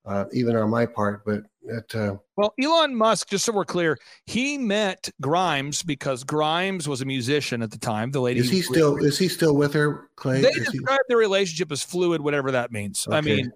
[0.06, 1.24] uh, even on my part.
[1.24, 6.88] But it, uh, Well, Elon Musk, just so we're clear, he met Grimes because Grimes
[6.88, 8.10] was a musician at the time.
[8.10, 10.40] The lady is he still is he still with her, Clay?
[10.42, 13.06] They Is he- describe their relationship as fluid, whatever that means.
[13.10, 13.52] I mean,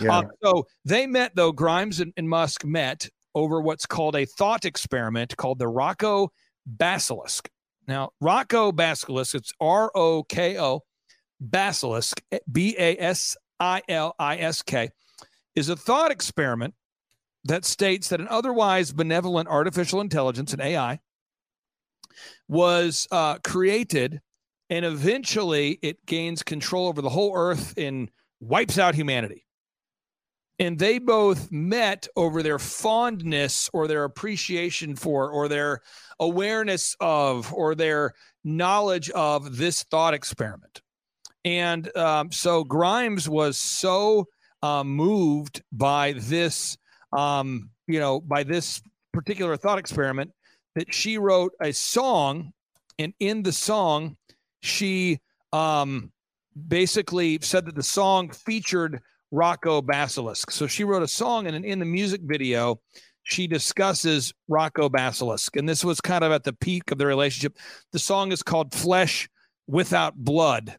[0.00, 0.18] Yeah.
[0.18, 1.52] um, so they met though.
[1.52, 6.28] Grimes and, and Musk met over what's called a thought experiment called the Roko
[6.66, 7.50] Basilisk.
[7.88, 10.82] Now, Roko Basilisk, it's R O K O
[11.40, 14.90] Basilisk, B A S I L I S K,
[15.54, 16.74] is a thought experiment
[17.44, 21.00] that states that an otherwise benevolent artificial intelligence, an AI,
[22.48, 24.20] was uh, created
[24.70, 28.10] and eventually it gains control over the whole earth and
[28.40, 29.44] wipes out humanity.
[30.58, 35.80] And they both met over their fondness or their appreciation for or their
[36.20, 40.82] awareness of or their knowledge of this thought experiment.
[41.44, 44.28] And um, so Grimes was so
[44.62, 46.76] uh, moved by this,
[47.12, 48.80] um, you know, by this
[49.12, 50.30] particular thought experiment
[50.74, 52.52] that she wrote a song.
[52.98, 54.16] And in the song,
[54.60, 55.18] she
[55.52, 56.12] um,
[56.68, 59.02] basically said that the song featured
[59.32, 60.50] Roko Basilisk.
[60.50, 62.80] So she wrote a song, and in the music video,
[63.22, 65.56] she discusses Roko Basilisk.
[65.56, 67.56] And this was kind of at the peak of the relationship.
[67.92, 69.28] The song is called Flesh
[69.66, 70.76] Without Blood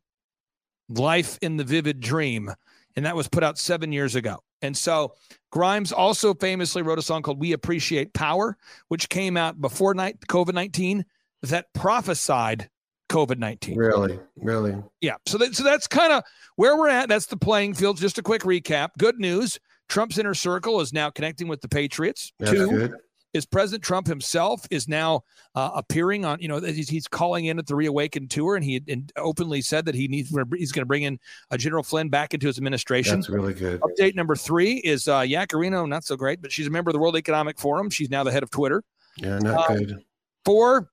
[0.90, 2.52] Life in the Vivid Dream.
[2.96, 4.40] And that was put out seven years ago.
[4.62, 5.14] And so
[5.52, 10.54] Grimes also famously wrote a song called We Appreciate Power, which came out before COVID
[10.54, 11.06] 19
[11.44, 12.70] that prophesied
[13.14, 13.78] COVID 19.
[13.78, 14.76] really, really.
[15.02, 15.16] Yeah.
[15.28, 16.24] So that, so that's kind of
[16.56, 17.10] where we're at.
[17.10, 17.98] That's the playing field.
[17.98, 18.90] Just a quick recap.
[18.98, 19.60] Good news.
[19.88, 22.34] Trump's inner circle is now connecting with the Patriots.
[22.40, 22.94] That's Two good.
[23.34, 25.22] is President Trump himself is now
[25.56, 28.82] uh, appearing on, you know, he's, he's calling in at the Reawakened tour, and he
[28.88, 31.20] and openly said that he needs he's going to bring in
[31.52, 33.20] uh, General Flynn back into his administration.
[33.20, 33.82] That's really good.
[33.82, 37.00] Update number three is uh, Yaccarino, not so great, but she's a member of the
[37.00, 37.90] World Economic Forum.
[37.92, 38.84] She's now the head of Twitter.
[39.18, 40.00] Yeah, not Uh, good.
[40.46, 40.90] Four,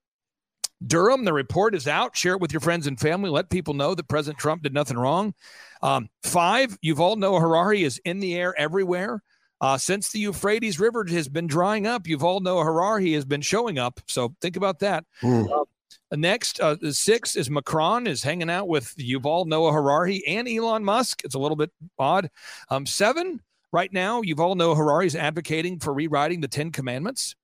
[0.85, 2.15] Durham, the report is out.
[2.15, 3.29] Share it with your friends and family.
[3.29, 5.33] Let people know that President Trump did nothing wrong.
[5.81, 9.21] Um, five, all know Harari is in the air everywhere.
[9.61, 13.77] Uh, since the Euphrates River has been drying up, Yuval Noah Harari has been showing
[13.77, 13.99] up.
[14.07, 15.05] So think about that.
[15.21, 15.45] Hmm.
[15.51, 20.47] Uh, next, uh, the six is Macron is hanging out with Yuval Noah Harari and
[20.47, 21.21] Elon Musk.
[21.23, 22.31] It's a little bit odd.
[22.69, 23.39] Um, seven,
[23.71, 27.35] right now, Yuval Noah Harari is advocating for rewriting the Ten Commandments.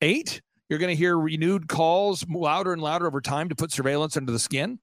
[0.00, 0.40] Eight,
[0.70, 4.32] you're going to hear renewed calls louder and louder over time to put surveillance under
[4.32, 4.78] the skin.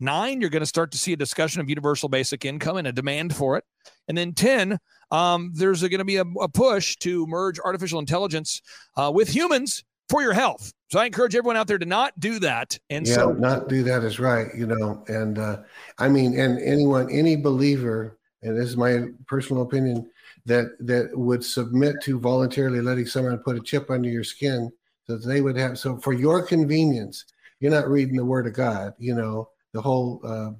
[0.00, 2.92] Nine, you're going to start to see a discussion of universal basic income and a
[2.92, 3.64] demand for it.
[4.08, 4.78] And then 10,
[5.10, 8.62] um, there's going to be a, a push to merge artificial intelligence
[8.96, 10.72] uh, with humans for your health.
[10.90, 12.78] So I encourage everyone out there to not do that.
[12.90, 15.04] And yeah, so, not do that is right, you know.
[15.08, 15.62] And uh,
[15.98, 20.10] I mean, and anyone, any believer, and this is my personal opinion,
[20.46, 24.70] that that would submit to voluntarily letting someone put a chip under your skin,
[25.06, 25.78] so they would have.
[25.78, 27.24] So for your convenience,
[27.60, 28.94] you're not reading the Word of God.
[28.98, 30.50] You know, the whole uh,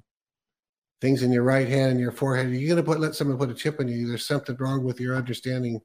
[1.01, 2.49] things in your right hand and your forehead.
[2.49, 4.07] You're going to put let someone put a chip in you.
[4.07, 5.81] There's something wrong with your understanding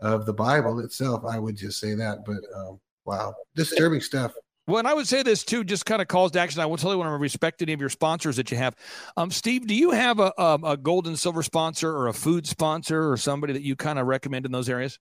[0.00, 1.24] of the Bible itself.
[1.24, 2.18] I would just say that.
[2.24, 4.32] But um, wow, disturbing stuff.
[4.66, 6.60] Well, and I would say this too, just kind of calls to action.
[6.60, 8.76] I will tell you when I respect any of your sponsors that you have.
[9.16, 12.46] Um, Steve, do you have a, a, a gold and silver sponsor or a food
[12.46, 14.98] sponsor or somebody that you kind of recommend in those areas?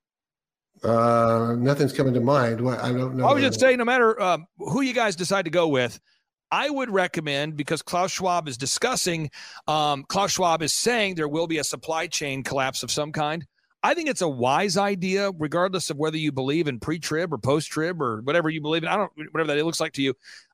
[0.83, 2.61] Uh, nothing's coming to mind.
[2.61, 3.27] What I don't know.
[3.27, 5.99] I would just say, no matter um, who you guys decide to go with,
[6.51, 9.29] I would recommend because Klaus Schwab is discussing,
[9.67, 13.45] um, Klaus Schwab is saying there will be a supply chain collapse of some kind.
[13.83, 18.01] I think it's a wise idea, regardless of whether you believe in pre-trib or post-trib
[18.01, 18.89] or whatever you believe in.
[18.89, 20.13] I don't whatever that it looks like to you.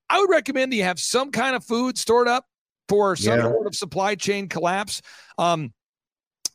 [0.10, 2.46] I would recommend that you have some kind of food stored up
[2.90, 3.44] for some Yeah.
[3.44, 5.02] sort of supply chain collapse.
[5.38, 5.74] Um,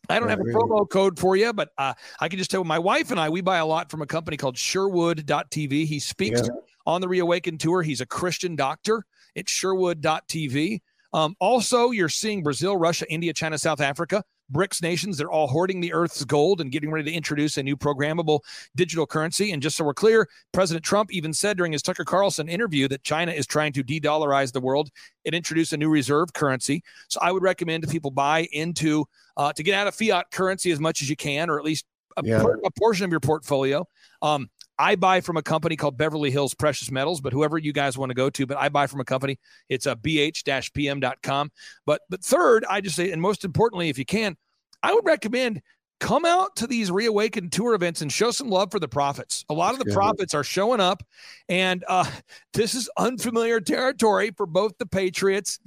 [0.08, 2.78] I don't have a promo code for you, but uh, I can just tell my
[2.78, 5.86] wife and I, we buy a lot from a company called Sherwood.tv.
[5.86, 6.48] He speaks Yeah.
[6.86, 7.82] on the Reawakened Tour.
[7.82, 9.04] He's a Christian doctor.
[9.34, 10.80] It's Sherwood.tv.
[11.12, 14.22] Um, also, you're seeing Brazil, Russia, India, China, South Africa,
[14.52, 15.16] BRICS nations.
[15.18, 18.40] They're all hoarding the Earth's gold and getting ready to introduce a new programmable
[18.76, 19.52] digital currency.
[19.52, 23.04] And just so we're clear, President Trump even said during his Tucker Carlson interview that
[23.04, 24.90] China is trying to de dollarize the world
[25.24, 26.82] and introduce a new reserve currency.
[27.08, 30.70] So I would recommend to people buy into uh, to get out of fiat currency
[30.72, 31.84] as much as you can, or at least
[32.16, 32.40] a, Yeah.
[32.40, 33.86] por- a portion of your portfolio.
[34.22, 37.98] Um, I buy from a company called Beverly Hills Precious Metals, but whoever you guys
[37.98, 39.38] want to go to, but I buy from a company.
[39.68, 41.50] It's a bh-pm.com.
[41.84, 44.36] But but third, I just say, and most importantly, if you can,
[44.82, 45.62] I would recommend
[46.00, 49.44] come out to these reawakened tour events and show some love for the prophets.
[49.48, 51.02] A lot of the prophets are showing up,
[51.48, 52.08] and uh,
[52.52, 55.58] this is unfamiliar territory for both the Patriots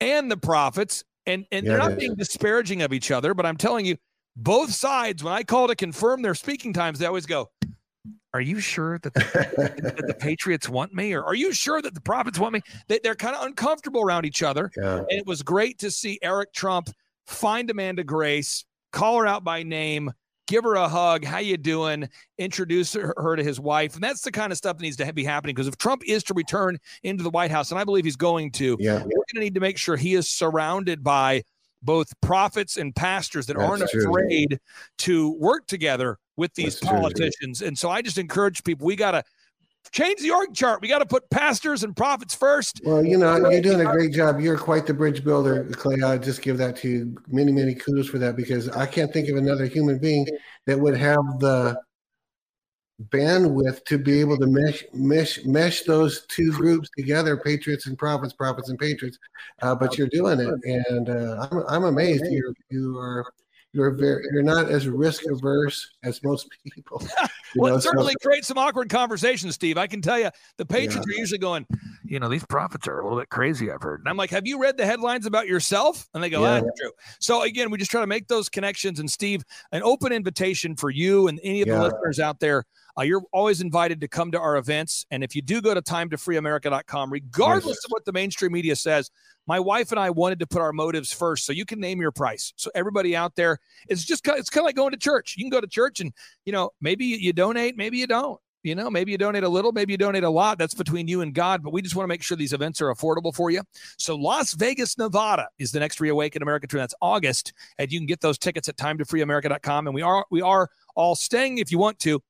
[0.00, 1.04] and the prophets.
[1.28, 3.96] And and they're not being disparaging of each other, but I'm telling you,
[4.36, 7.50] both sides, when I call to confirm their speaking times, they always go,
[8.34, 9.20] Are you sure that the,
[9.96, 11.14] that the Patriots want me?
[11.14, 12.60] Or are you sure that the prophets want me?
[12.88, 14.70] They, they're kind of uncomfortable around each other.
[14.76, 14.98] Yeah.
[14.98, 16.90] And it was great to see Eric Trump
[17.26, 20.12] find Amanda Grace, call her out by name,
[20.46, 21.24] give her a hug.
[21.24, 22.08] How you doing?
[22.38, 25.12] Introduce her, her to his wife, and that's the kind of stuff that needs to
[25.12, 25.54] be happening.
[25.54, 28.52] Because if Trump is to return into the White House, and I believe he's going
[28.52, 28.94] to, Yeah.
[28.98, 31.42] we're going to need to make sure he is surrounded by
[31.82, 34.08] both prophets and pastors that That's aren't true.
[34.08, 34.58] afraid
[34.98, 36.98] to work together with these That's true.
[36.98, 37.62] politicians.
[37.62, 39.24] And so I just encourage people: we got to
[39.92, 40.80] change the org chart.
[40.80, 42.80] We got to put pastors and prophets first.
[42.84, 44.40] Well, you know, you're doing a great job.
[44.40, 46.02] You're quite the bridge builder, Clay.
[46.04, 47.16] I just give that to you.
[47.28, 50.26] Many, many kudos for that because I can't think of another human being
[50.66, 51.80] that would have the
[53.04, 58.32] bandwidth to be able to mesh mesh mesh those two groups together, patriots and prophets,
[58.32, 59.18] prophets and patriots.
[59.62, 62.24] Uh, but you're doing it, and uh, I'm I'm amazed.
[62.30, 63.26] You're you are
[63.76, 67.02] you're very you're not as risk averse as most people.
[67.54, 69.78] Well, know, it so- certainly creates some awkward conversations, Steve.
[69.78, 71.64] I can tell you, the Patriots are usually going,
[72.04, 74.00] you know, these prophets are a little bit crazy, I've heard.
[74.00, 76.06] And I'm like, have you read the headlines about yourself?
[76.12, 76.60] And they go, Yeah.
[76.60, 76.90] that's true.
[77.18, 78.98] So again, we just try to make those connections.
[79.00, 82.64] And Steve, an open invitation for you and any of the listeners out there.
[82.98, 85.06] Uh, you're always invited to come to our events.
[85.10, 89.10] And if you do go to timetofreeamerica.com, regardless of what the mainstream media says,
[89.46, 91.44] my wife and I wanted to put our motives first.
[91.44, 92.52] So you can name your price.
[92.56, 95.34] So everybody out there, it's just it's kind of like going to church.
[95.36, 96.12] You can go to church and
[96.44, 98.40] you know maybe you, donate, maybe you don't.
[98.62, 100.58] You know, maybe you donate a little, maybe you donate a lot.
[100.58, 101.62] That's between you and God.
[101.62, 103.62] But we just want to make sure these events are affordable for you.
[103.96, 106.80] So Las Vegas, Nevada is the next Reawaken America tour.
[106.80, 109.86] That's August, and you can get those tickets at timetofreeamerica.com.
[109.86, 112.20] And we are we are all staying if you want to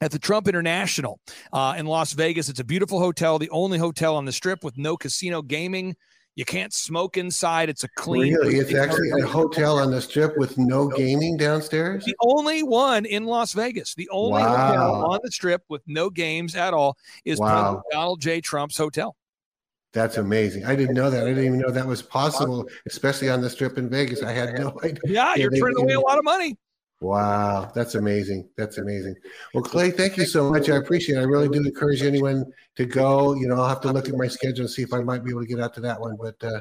[0.00, 1.18] at the Trump International
[1.52, 2.48] uh, in Las Vegas.
[2.48, 5.96] It's a beautiful hotel, the only hotel on the strip with no casino gaming.
[6.38, 7.68] You can't smoke inside.
[7.68, 8.32] It's a clean.
[8.32, 12.04] Really, it's actually a hotel on the strip with no gaming downstairs.
[12.04, 16.54] The only one in Las Vegas, the only hotel on the strip with no games
[16.54, 17.82] at all is Wow.
[17.90, 18.40] Donald J.
[18.40, 19.16] Trump's hotel.
[19.92, 20.64] That's amazing.
[20.64, 21.24] I didn't know that.
[21.24, 24.22] I didn't even know that was possible, especially on the strip in Vegas.
[24.22, 25.00] I had no idea.
[25.06, 26.56] Yeah, you're turning away a lot of money.
[27.00, 28.48] Wow, that's amazing.
[28.56, 29.14] That's amazing.
[29.54, 30.68] Well, Clay, thank you so much.
[30.68, 31.20] I appreciate it.
[31.20, 32.44] I really do encourage anyone
[32.74, 33.34] to go.
[33.34, 35.30] You know, I'll have to look at my schedule and see if I might be
[35.30, 36.16] able to get out to that one.
[36.20, 36.58] But uh,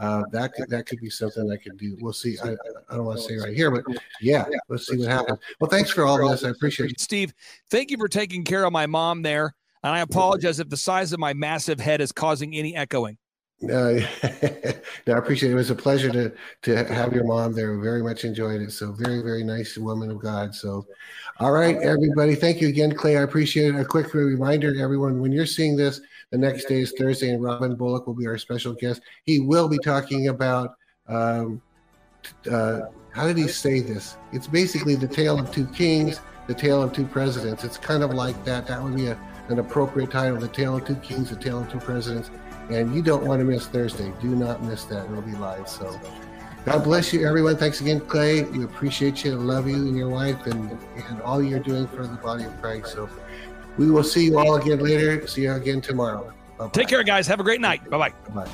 [0.00, 1.96] uh, that could, that could be something I could do.
[2.00, 2.36] We'll see.
[2.42, 2.56] I,
[2.90, 3.84] I don't want to say right here, but
[4.20, 5.38] yeah, let's see what happens.
[5.60, 6.42] Well, thanks for all this.
[6.44, 7.00] I appreciate it.
[7.00, 7.32] Steve,
[7.70, 9.54] thank you for taking care of my mom there.
[9.84, 13.18] And I apologize if the size of my massive head is causing any echoing.
[13.62, 13.94] No,
[15.06, 15.52] no, I appreciate it.
[15.52, 16.32] It was a pleasure to
[16.62, 17.78] to have your mom there.
[17.78, 18.70] Very much enjoyed it.
[18.70, 20.54] So very, very nice woman of God.
[20.54, 20.86] So,
[21.40, 22.34] all right, everybody.
[22.34, 23.16] Thank you again, Clay.
[23.16, 23.80] I appreciate it.
[23.80, 27.42] A quick reminder to everyone: when you're seeing this, the next day is Thursday, and
[27.42, 29.00] Robin Bullock will be our special guest.
[29.24, 30.74] He will be talking about
[31.08, 31.62] um,
[32.50, 32.80] uh,
[33.10, 34.18] how did he say this?
[34.32, 37.64] It's basically the tale of two kings, the tale of two presidents.
[37.64, 38.66] It's kind of like that.
[38.66, 41.72] That would be a, an appropriate title: the tale of two kings, the tale of
[41.72, 42.30] two presidents.
[42.70, 44.12] And you don't want to miss Thursday.
[44.20, 45.04] Do not miss that.
[45.04, 45.68] It'll be live.
[45.68, 45.98] So
[46.64, 47.56] God bless you, everyone.
[47.56, 48.42] Thanks again, Clay.
[48.42, 50.76] We appreciate you and love you and your wife and,
[51.08, 52.92] and all you're doing for the body of Christ.
[52.92, 53.08] So
[53.78, 55.26] we will see you all again later.
[55.28, 56.32] See you again tomorrow.
[56.58, 56.70] Bye-bye.
[56.70, 57.26] Take care, guys.
[57.28, 57.88] Have a great night.
[57.88, 58.12] Bye bye.
[58.34, 58.50] Bye.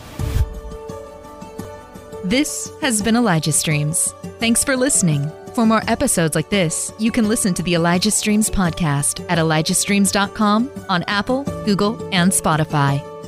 [2.24, 4.12] This has been Elijah Streams.
[4.38, 5.30] Thanks for listening.
[5.54, 10.70] For more episodes like this, you can listen to the Elijah Streams podcast at ElijahStreams.com
[10.88, 13.11] on Apple, Google, and Spotify.